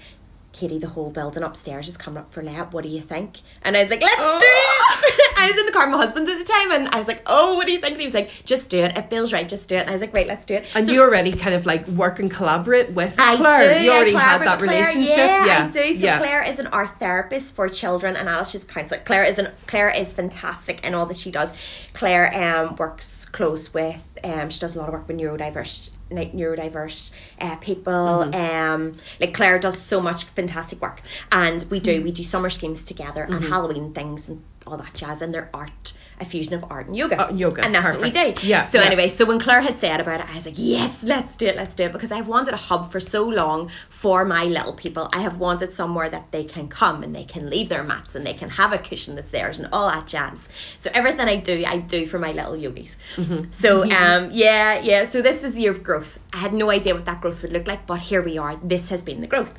Katie, 0.54 0.80
the 0.80 0.88
whole 0.88 1.12
building 1.12 1.44
upstairs 1.44 1.88
is 1.88 1.98
coming 1.98 2.18
up 2.18 2.34
for 2.34 2.42
let. 2.42 2.74
What 2.74 2.84
do 2.84 2.90
you 2.90 3.02
think? 3.02 3.42
And 3.62 3.78
I 3.78 3.82
was 3.82 3.90
like, 3.92 4.02
let's 4.02 4.16
do 4.16 4.22
it. 4.24 5.34
I 5.40 5.52
was 5.52 5.60
in 5.60 5.66
the 5.68 5.72
car 5.72 5.86
with 5.86 5.92
my 5.92 5.98
husband 5.98 6.28
at 6.28 6.38
the 6.40 6.44
time, 6.52 6.72
and 6.72 6.88
I 6.88 6.98
was 6.98 7.08
like, 7.08 7.22
oh, 7.28 7.56
what 7.56 7.68
do 7.68 7.72
you 7.72 7.78
think? 7.80 7.92
And 7.92 8.02
he 8.02 8.08
was 8.08 8.16
like, 8.16 8.32
just 8.44 8.68
do 8.70 8.80
it. 8.80 8.98
It 8.98 9.10
feels 9.12 9.32
right. 9.32 9.48
Just 9.48 9.70
do 9.70 9.76
it. 9.76 9.82
And 9.82 9.90
I 9.90 9.94
was 9.94 10.02
like, 10.02 10.14
right, 10.16 10.26
let's 10.26 10.46
do 10.46 10.56
it. 10.56 10.66
And 10.74 10.86
So- 10.86 10.92
you 10.92 11.02
already 11.02 11.32
kind 11.34 11.54
of 11.54 11.68
like 11.68 11.88
work 11.90 12.18
and 12.20 12.32
collaborate 12.32 12.92
with 12.94 13.16
I 13.20 13.36
Claire. 13.36 13.78
do. 13.78 13.84
you 13.86 13.92
already 13.92 14.14
had 14.14 14.40
that 14.40 14.58
Claire. 14.60 14.80
relationship. 14.88 15.18
Yeah, 15.18 15.46
yeah. 15.46 15.66
I 15.66 15.70
do. 15.70 15.94
So 15.94 16.06
yeah. 16.06 16.18
Claire 16.18 16.44
is 16.44 16.58
an 16.58 16.68
art 16.68 16.98
therapist 16.98 17.54
for 17.54 17.70
children, 17.70 18.16
and 18.16 18.28
Alice 18.28 18.56
is 18.56 18.64
a 18.64 18.66
counsellor. 18.66 19.00
Claire 19.06 19.26
is 19.26 19.38
an 19.38 19.52
Claire 19.68 19.90
is 19.90 20.12
fantastic 20.12 20.84
in 20.86 20.96
all 20.96 21.06
that 21.06 21.18
she 21.18 21.30
does. 21.30 21.50
Claire 21.94 22.34
um 22.34 22.76
works 22.78 23.17
close 23.38 23.74
with 23.74 24.04
um 24.24 24.50
she 24.50 24.60
does 24.60 24.76
a 24.76 24.80
lot 24.80 24.88
of 24.90 24.94
work 24.94 25.08
with 25.08 25.18
neurodiverse 25.18 25.90
like 26.10 26.32
neurodiverse 26.34 27.12
uh, 27.42 27.56
people 27.58 28.26
Mm-hmm. 28.26 28.34
um 28.36 28.98
like 29.20 29.34
Claire 29.34 29.60
does 29.60 29.78
so 29.80 30.02
much 30.02 30.24
fantastic 30.40 30.82
work 30.82 31.02
and 31.32 31.64
we 31.70 31.80
do 31.80 32.02
we 32.02 32.12
do 32.12 32.24
summer 32.24 32.50
schemes 32.50 32.84
together 32.84 33.24
and 33.24 33.34
Mm-hmm. 33.34 33.50
Halloween 33.54 33.94
things 33.94 34.28
and 34.30 34.42
all 34.66 34.78
that 34.78 34.94
jazz 34.94 35.22
and 35.22 35.34
they're 35.34 35.50
art 35.54 35.94
a 36.20 36.26
fusion 36.26 36.54
of 36.54 36.66
art 36.70 36.88
and 36.88 36.98
yoga. 36.98 37.28
Uh, 37.28 37.32
yoga, 37.34 37.64
and 37.64 37.76
that's 37.76 37.86
what 37.86 38.02
we 38.02 38.12
perfect. 38.12 38.42
do. 38.42 38.48
Yeah, 38.48 38.66
so 38.66 38.80
yeah. 38.80 38.86
anyway 38.86 39.10
so 39.10 39.26
when 39.26 39.40
Claire 39.40 39.62
had 39.62 39.78
said 39.78 40.00
about 40.00 40.20
it 40.20 40.30
I 40.30 40.36
was 40.36 40.46
like 40.46 40.56
yes 40.58 41.04
let's 41.04 41.36
do 41.36 41.48
it 41.48 41.56
let's 41.56 41.76
do 41.76 41.84
it 41.84 41.94
because 41.94 42.12
I've 42.12 42.28
wanted 42.28 42.54
a 42.54 42.58
hub 42.58 42.92
for 42.92 43.00
so 43.00 43.28
long 43.28 43.70
for 43.90 44.26
my 44.26 44.46
little 44.46 44.74
people. 44.74 45.10
I 45.14 45.22
have 45.22 45.38
wanted 45.38 45.74
somewhere 45.74 46.10
that 46.10 46.32
they 46.32 46.44
can 46.44 46.68
come 46.68 47.04
and 47.04 47.16
they 47.16 47.24
can 47.24 47.50
leave 47.50 47.70
their 47.70 47.84
mats 47.84 48.16
and 48.16 48.26
they 48.26 48.34
can 48.34 48.50
have 48.50 48.74
a 48.74 48.78
cushion 48.78 49.16
that's 49.16 49.32
theirs 49.32 49.60
and 49.60 49.70
all 49.72 49.88
that 49.88 50.08
jazz. 50.08 50.48
So 50.80 50.90
everything 50.94 51.28
I 51.28 51.36
do 51.36 51.64
I 51.66 51.78
do 51.78 52.06
for 52.08 52.20
my 52.20 52.32
little 52.32 52.56
yogis. 52.56 52.96
Mm-hmm. 53.16 53.52
so 53.52 53.84
um 53.84 54.30
yeah 54.32 54.80
yeah 54.80 55.06
so 55.06 55.22
this 55.22 55.44
was 55.44 55.54
the 55.54 55.62
year 55.62 55.72
of 55.72 55.84
growth. 55.84 56.20
I 56.34 56.38
had 56.38 56.54
no 56.54 56.70
idea 56.70 56.94
what 56.96 57.06
that 57.06 57.22
growth 57.22 57.42
would 57.42 57.54
look 57.54 57.68
like 57.68 57.86
but 57.86 58.00
here 58.00 58.22
we 58.22 58.38
are. 58.38 58.56
This 58.64 58.90
has 58.90 59.02
been 59.02 59.22
the 59.22 59.28
growth 59.28 59.54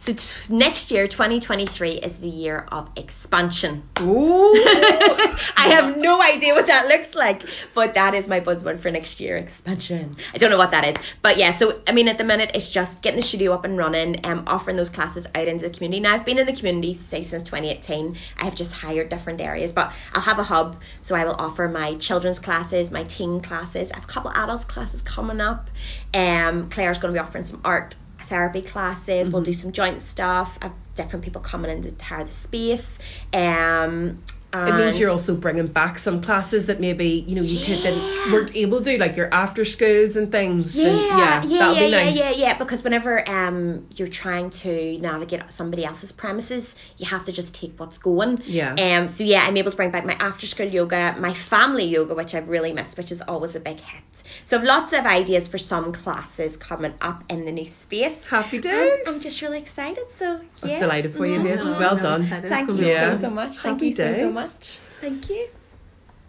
so 0.00 0.12
t- 0.12 0.34
next 0.48 0.90
year 0.90 1.06
2023 1.06 1.92
is 1.92 2.16
the 2.18 2.28
year 2.28 2.66
of 2.70 2.90
expansion 2.96 3.82
Ooh. 4.00 4.52
I 5.56 5.68
have 5.68 5.96
no 5.96 6.20
idea 6.20 6.54
what 6.54 6.66
that 6.66 6.88
looks 6.88 7.14
like, 7.14 7.44
but 7.74 7.94
that 7.94 8.14
is 8.14 8.28
my 8.28 8.40
buzzword 8.40 8.80
for 8.80 8.90
next 8.90 9.20
year 9.20 9.36
expansion. 9.36 10.16
I 10.34 10.38
don't 10.38 10.50
know 10.50 10.56
what 10.56 10.70
that 10.70 10.84
is, 10.84 10.96
but 11.22 11.36
yeah. 11.36 11.54
So 11.54 11.80
I 11.86 11.92
mean, 11.92 12.08
at 12.08 12.18
the 12.18 12.24
minute, 12.24 12.52
it's 12.54 12.70
just 12.70 13.02
getting 13.02 13.20
the 13.20 13.26
studio 13.26 13.52
up 13.52 13.64
and 13.64 13.76
running, 13.76 14.24
um, 14.24 14.44
offering 14.46 14.76
those 14.76 14.88
classes 14.88 15.26
out 15.34 15.48
into 15.48 15.68
the 15.68 15.74
community. 15.74 16.00
Now 16.00 16.14
I've 16.14 16.24
been 16.24 16.38
in 16.38 16.46
the 16.46 16.52
community 16.52 16.94
say 16.94 17.24
since 17.24 17.42
2018. 17.42 18.16
I 18.38 18.44
have 18.44 18.54
just 18.54 18.72
hired 18.72 19.08
different 19.08 19.40
areas, 19.40 19.72
but 19.72 19.92
I'll 20.14 20.22
have 20.22 20.38
a 20.38 20.44
hub, 20.44 20.80
so 21.02 21.14
I 21.14 21.24
will 21.24 21.36
offer 21.38 21.68
my 21.68 21.94
children's 21.96 22.38
classes, 22.38 22.90
my 22.90 23.04
teen 23.04 23.40
classes. 23.40 23.90
I 23.92 23.96
have 23.96 24.04
a 24.04 24.08
couple 24.08 24.30
adults 24.30 24.64
classes 24.64 25.02
coming 25.02 25.40
up. 25.40 25.68
Um, 26.14 26.70
Claire's 26.70 26.98
going 26.98 27.12
to 27.14 27.20
be 27.20 27.22
offering 27.22 27.44
some 27.44 27.60
art 27.64 27.96
therapy 28.30 28.62
classes. 28.62 29.28
We'll 29.28 29.42
do 29.42 29.52
some 29.52 29.72
joint 29.72 30.00
stuff. 30.00 30.58
I've 30.62 30.72
different 30.94 31.24
people 31.24 31.40
coming 31.40 31.70
in 31.70 31.82
to 31.82 32.04
hire 32.04 32.24
the 32.24 32.32
space. 32.32 32.98
Um, 33.32 34.22
It 34.52 34.74
means 34.74 34.98
you're 34.98 35.10
also 35.10 35.36
bringing 35.36 35.68
back 35.68 36.00
some 36.00 36.22
classes 36.22 36.66
that 36.66 36.80
maybe 36.80 37.24
you 37.28 37.36
know 37.36 37.42
you 37.42 37.58
could 37.64 37.82
didn't 37.84 38.32
weren't 38.32 38.56
able 38.56 38.78
to 38.78 38.84
do, 38.84 38.98
like 38.98 39.16
your 39.16 39.32
after 39.32 39.64
schools 39.64 40.16
and 40.16 40.32
things. 40.32 40.74
Yeah, 40.74 40.88
and 40.88 40.96
yeah, 40.98 41.06
yeah, 41.06 41.42
yeah, 41.44 41.58
that'll 41.58 41.74
yeah, 41.74 41.86
be 41.86 41.90
nice. 41.90 42.16
yeah, 42.16 42.30
yeah. 42.30 42.58
Because 42.58 42.82
whenever 42.82 43.28
um 43.30 43.86
you're 43.94 44.08
trying 44.08 44.50
to 44.50 44.98
navigate 44.98 45.52
somebody 45.52 45.84
else's 45.84 46.10
premises, 46.10 46.74
you 46.98 47.06
have 47.06 47.26
to 47.26 47.32
just 47.32 47.54
take 47.54 47.78
what's 47.78 47.98
going. 47.98 48.38
Yeah. 48.44 48.74
Um. 48.74 49.06
So 49.06 49.22
yeah, 49.22 49.44
I'm 49.46 49.56
able 49.56 49.70
to 49.70 49.76
bring 49.76 49.92
back 49.92 50.04
my 50.04 50.14
after 50.14 50.46
school 50.46 50.66
yoga, 50.66 51.14
my 51.18 51.32
family 51.32 51.84
yoga, 51.84 52.14
which 52.16 52.34
I've 52.34 52.48
really 52.48 52.72
missed, 52.72 52.96
which 52.98 53.12
is 53.12 53.22
always 53.22 53.54
a 53.54 53.60
big 53.60 53.78
hit. 53.78 54.02
So 54.44 54.58
I've 54.58 54.64
lots 54.64 54.92
of 54.92 55.06
ideas 55.06 55.48
for 55.48 55.58
some 55.58 55.92
classes 55.92 56.56
coming 56.56 56.94
up 57.00 57.24
in 57.28 57.44
the 57.44 57.52
new 57.52 57.66
space. 57.66 58.26
Happy 58.26 58.56
And 58.56 58.64
days. 58.64 58.96
I'm 59.06 59.20
just 59.20 59.40
really 59.42 59.58
excited. 59.58 60.04
So 60.10 60.40
I 60.62 60.66
yeah. 60.68 60.80
delighted 60.80 61.14
for 61.14 61.26
you, 61.26 61.38
Mhm. 61.40 61.44
babes. 61.44 61.76
Well 61.78 61.96
I'm 61.96 62.02
done. 62.02 62.22
excited. 62.22 62.48
Thank 62.48 62.68
you 62.70 62.86
Yeah. 62.86 63.12
so, 63.14 63.20
so 63.20 63.30
much. 63.30 63.58
Thank 63.58 63.74
Happy 63.80 63.86
you 63.86 63.92
so, 63.96 64.14
so 64.14 64.30
much. 64.30 64.78
Thank 65.00 65.28
you. 65.30 65.48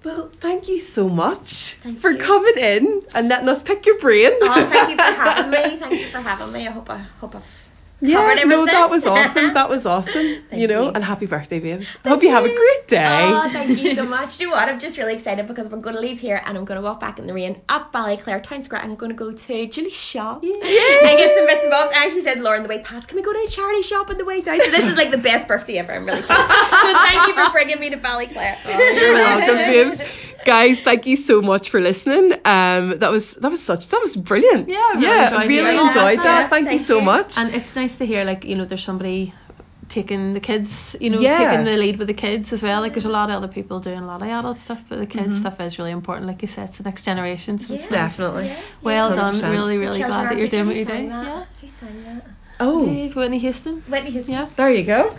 Well, 0.04 0.32
thank 0.40 0.68
you 0.68 0.80
so 0.80 1.08
much 1.08 1.78
Thank 1.84 2.00
for 2.00 2.10
you. 2.10 2.18
coming 2.18 2.58
in 2.58 3.02
and 3.14 3.28
letting 3.30 3.50
us 3.50 3.62
pick 3.62 3.86
your 3.86 4.00
brain. 4.00 4.32
Oh, 4.42 4.68
thank 4.70 4.90
you 4.90 4.96
for 4.98 5.04
having 5.26 5.52
me. 5.52 5.78
Thank 5.78 6.00
you 6.00 6.08
for 6.08 6.20
having 6.20 6.52
me. 6.52 6.68
I 6.68 6.72
hope 6.72 6.90
I 6.90 6.98
hope 6.98 7.36
I've 7.36 7.61
Yeah, 8.02 8.36
no, 8.46 8.66
that 8.66 8.90
was 8.90 9.06
awesome. 9.06 9.54
That 9.54 9.70
was 9.70 9.86
awesome. 9.86 10.44
You 10.52 10.68
know, 10.68 10.84
you. 10.86 10.90
and 10.90 11.04
happy 11.04 11.28
birthday, 11.28 11.60
babes. 11.60 11.88
Thank 11.88 12.14
Hope 12.14 12.24
you 12.24 12.30
have 12.30 12.44
a 12.44 12.54
great 12.54 12.88
day. 12.88 13.30
Oh, 13.34 13.50
thank 13.52 13.80
you 13.80 13.96
so 13.96 14.04
much. 14.18 14.38
Do 14.38 14.44
you 14.44 14.50
know 14.50 14.56
what? 14.56 14.68
I'm 14.68 14.80
just 14.80 14.98
really 14.98 15.14
excited 15.14 15.48
because 15.48 15.70
we're 15.70 15.80
going 15.80 15.96
to 15.96 16.02
leave 16.02 16.20
here 16.20 16.42
and 16.46 16.58
I'm 16.58 16.66
going 16.66 16.78
to 16.78 16.82
walk 16.82 17.00
back 17.00 17.20
in 17.20 17.28
the 17.28 17.34
rain 17.34 17.62
up 17.70 17.94
Ballyclare 17.94 18.44
Town 18.44 18.64
Square. 18.64 18.82
I'm 18.82 18.96
going 18.96 19.12
to 19.12 19.16
go 19.16 19.32
to 19.32 19.68
Julie's 19.68 19.94
shop 19.94 20.44
and 20.44 20.62
get 20.62 21.38
some 21.38 21.46
bits 21.48 21.62
and 21.64 21.72
bobs. 21.72 21.96
I 21.96 22.06
actually 22.06 22.22
said, 22.22 22.42
Lauren, 22.42 22.64
the 22.64 22.70
way 22.70 22.80
past, 22.82 23.08
can 23.08 23.16
we 23.16 23.22
go 23.24 23.32
to 23.32 23.40
the 23.46 23.52
charity 23.52 23.82
shop 23.84 24.10
on 24.10 24.18
the 24.18 24.26
way 24.26 24.42
down? 24.42 24.60
So 24.60 24.72
this 24.72 24.86
is 24.86 24.98
like 24.98 25.12
the 25.12 25.18
best 25.18 25.48
birthday 25.48 25.78
ever. 25.78 25.94
I'm 25.94 26.06
really 26.06 26.22
pleased. 26.22 26.40
So 26.42 26.94
thank 26.94 27.28
you 27.28 27.34
for 27.34 27.52
bringing 27.52 27.80
me 27.80 27.90
to 27.92 27.98
Ballyclare. 27.98 28.58
Oh, 28.66 28.78
You're 28.78 29.14
welcome, 29.14 29.56
babes. 29.58 30.02
Guys, 30.46 30.82
thank 30.82 31.06
you 31.06 31.16
so 31.16 31.42
much 31.42 31.70
for 31.70 31.80
listening. 31.82 32.34
Um, 32.46 32.98
that 32.98 33.12
was 33.12 33.36
that 33.36 33.50
was 33.50 33.62
such 33.62 33.88
that 33.90 34.02
was 34.02 34.16
brilliant. 34.16 34.68
Yeah, 34.70 34.78
I 34.78 34.94
really 34.96 35.06
yeah, 35.06 35.24
enjoyed 35.26 35.48
really 35.48 35.72
hearing 35.72 35.88
enjoyed 35.88 36.20
that. 36.20 36.24
that. 36.24 36.42
Yeah, 36.42 36.48
Thank, 36.50 36.72
you 36.72 36.80
so 36.80 36.98
you. 37.00 37.06
much. 37.06 37.38
And 37.38 37.54
it's 37.54 37.76
nice 37.76 37.96
to 37.98 38.06
hear 38.06 38.24
like 38.24 38.46
you 38.46 38.56
know 38.56 38.66
there's 38.66 38.84
somebody 38.84 39.34
taking 39.90 40.34
the 40.34 40.40
kids, 40.40 40.96
you 41.02 41.10
know, 41.10 41.20
Yeah. 41.20 41.38
taking 41.38 41.66
the 41.66 41.76
lead 41.76 42.00
with 42.00 42.08
the 42.08 42.14
kids 42.14 42.54
as 42.54 42.64
well. 42.64 42.80
Like 42.80 42.94
there's 42.94 43.04
a 43.06 43.10
lot 43.10 43.30
of 43.30 43.36
other 43.44 43.50
people 43.52 43.82
doing 43.82 44.00
a 44.00 44.06
lot 44.08 44.22
of 44.22 44.28
adult 44.30 44.58
stuff, 44.58 44.82
but 44.88 45.00
the 45.00 45.06
kids 45.06 45.38
stuff 45.40 45.60
is 45.60 45.78
really 45.78 45.92
important. 45.92 46.28
Like 46.28 46.42
you 46.42 46.48
said, 46.48 46.70
it's 46.70 46.78
the 46.78 46.86
next 46.86 47.04
generation. 47.04 47.60
So 47.60 47.74
it's 47.74 47.86
Mm-hmm. 47.86 47.94
Yeah. 47.94 48.02
nice. 48.04 48.12
Definitely. 48.12 48.48
Yeah, 48.48 48.62
Well 48.82 49.14
done. 49.14 49.36
100%. 49.36 49.52
Really, 49.52 49.78
really 49.78 50.00
glad 50.00 50.30
that 50.32 50.38
you're 50.38 50.48
doing 50.48 50.68
what 50.68 50.76
you're 50.78 50.86
doing. 50.86 51.10
that? 51.10 51.26
Yeah. 51.26 51.46
Who 51.60 51.68
sang 51.68 52.04
that? 52.06 52.26
Oh, 52.62 52.86
Dave, 52.86 53.16
Whitney 53.18 53.40
Houston. 53.40 53.82
Whitney 53.88 54.12
Houston. 54.12 54.34
Yeah. 54.34 54.48
there 54.56 54.70
you 54.72 54.86
go. 54.86 55.14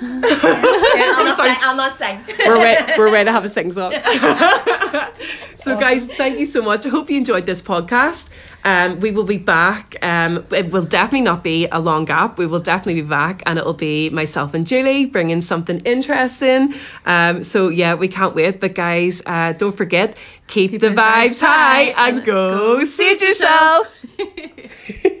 Yeah, 0.00 1.14
I'm, 1.16 1.24
not 1.24 1.36
sing, 1.36 1.56
I'll 1.60 1.76
not 1.76 1.98
sing. 1.98 2.20
we're 2.46 2.56
ready, 2.56 2.92
we're 2.98 3.12
ready 3.12 3.26
to 3.26 3.32
have 3.32 3.44
a 3.44 3.48
sing 3.48 3.72
song. 3.72 3.92
so 5.56 5.78
guys, 5.78 6.06
thank 6.06 6.38
you 6.38 6.46
so 6.46 6.62
much. 6.62 6.84
I 6.84 6.88
hope 6.88 7.10
you 7.10 7.16
enjoyed 7.16 7.46
this 7.46 7.62
podcast. 7.62 8.26
Um, 8.64 9.00
we 9.00 9.10
will 9.10 9.24
be 9.24 9.36
back. 9.36 9.96
Um, 10.02 10.46
it 10.50 10.72
will 10.72 10.84
definitely 10.84 11.20
not 11.20 11.44
be 11.44 11.68
a 11.68 11.78
long 11.78 12.06
gap. 12.06 12.38
We 12.38 12.46
will 12.46 12.60
definitely 12.60 13.02
be 13.02 13.08
back, 13.08 13.42
and 13.46 13.58
it 13.58 13.64
will 13.64 13.74
be 13.74 14.10
myself 14.10 14.54
and 14.54 14.66
Julie 14.66 15.04
bringing 15.04 15.42
something 15.42 15.80
interesting. 15.80 16.74
Um, 17.04 17.42
so 17.42 17.68
yeah, 17.68 17.94
we 17.94 18.08
can't 18.08 18.34
wait. 18.34 18.60
But 18.60 18.74
guys, 18.74 19.22
uh, 19.24 19.52
don't 19.52 19.76
forget 19.76 20.16
keep, 20.46 20.80
the, 20.80 20.88
vibes 20.88 21.40
high 21.40 21.94
and 22.08 22.24
go, 22.24 22.84
see 22.84 23.10
it 23.10 23.22
yourself. 23.22 23.88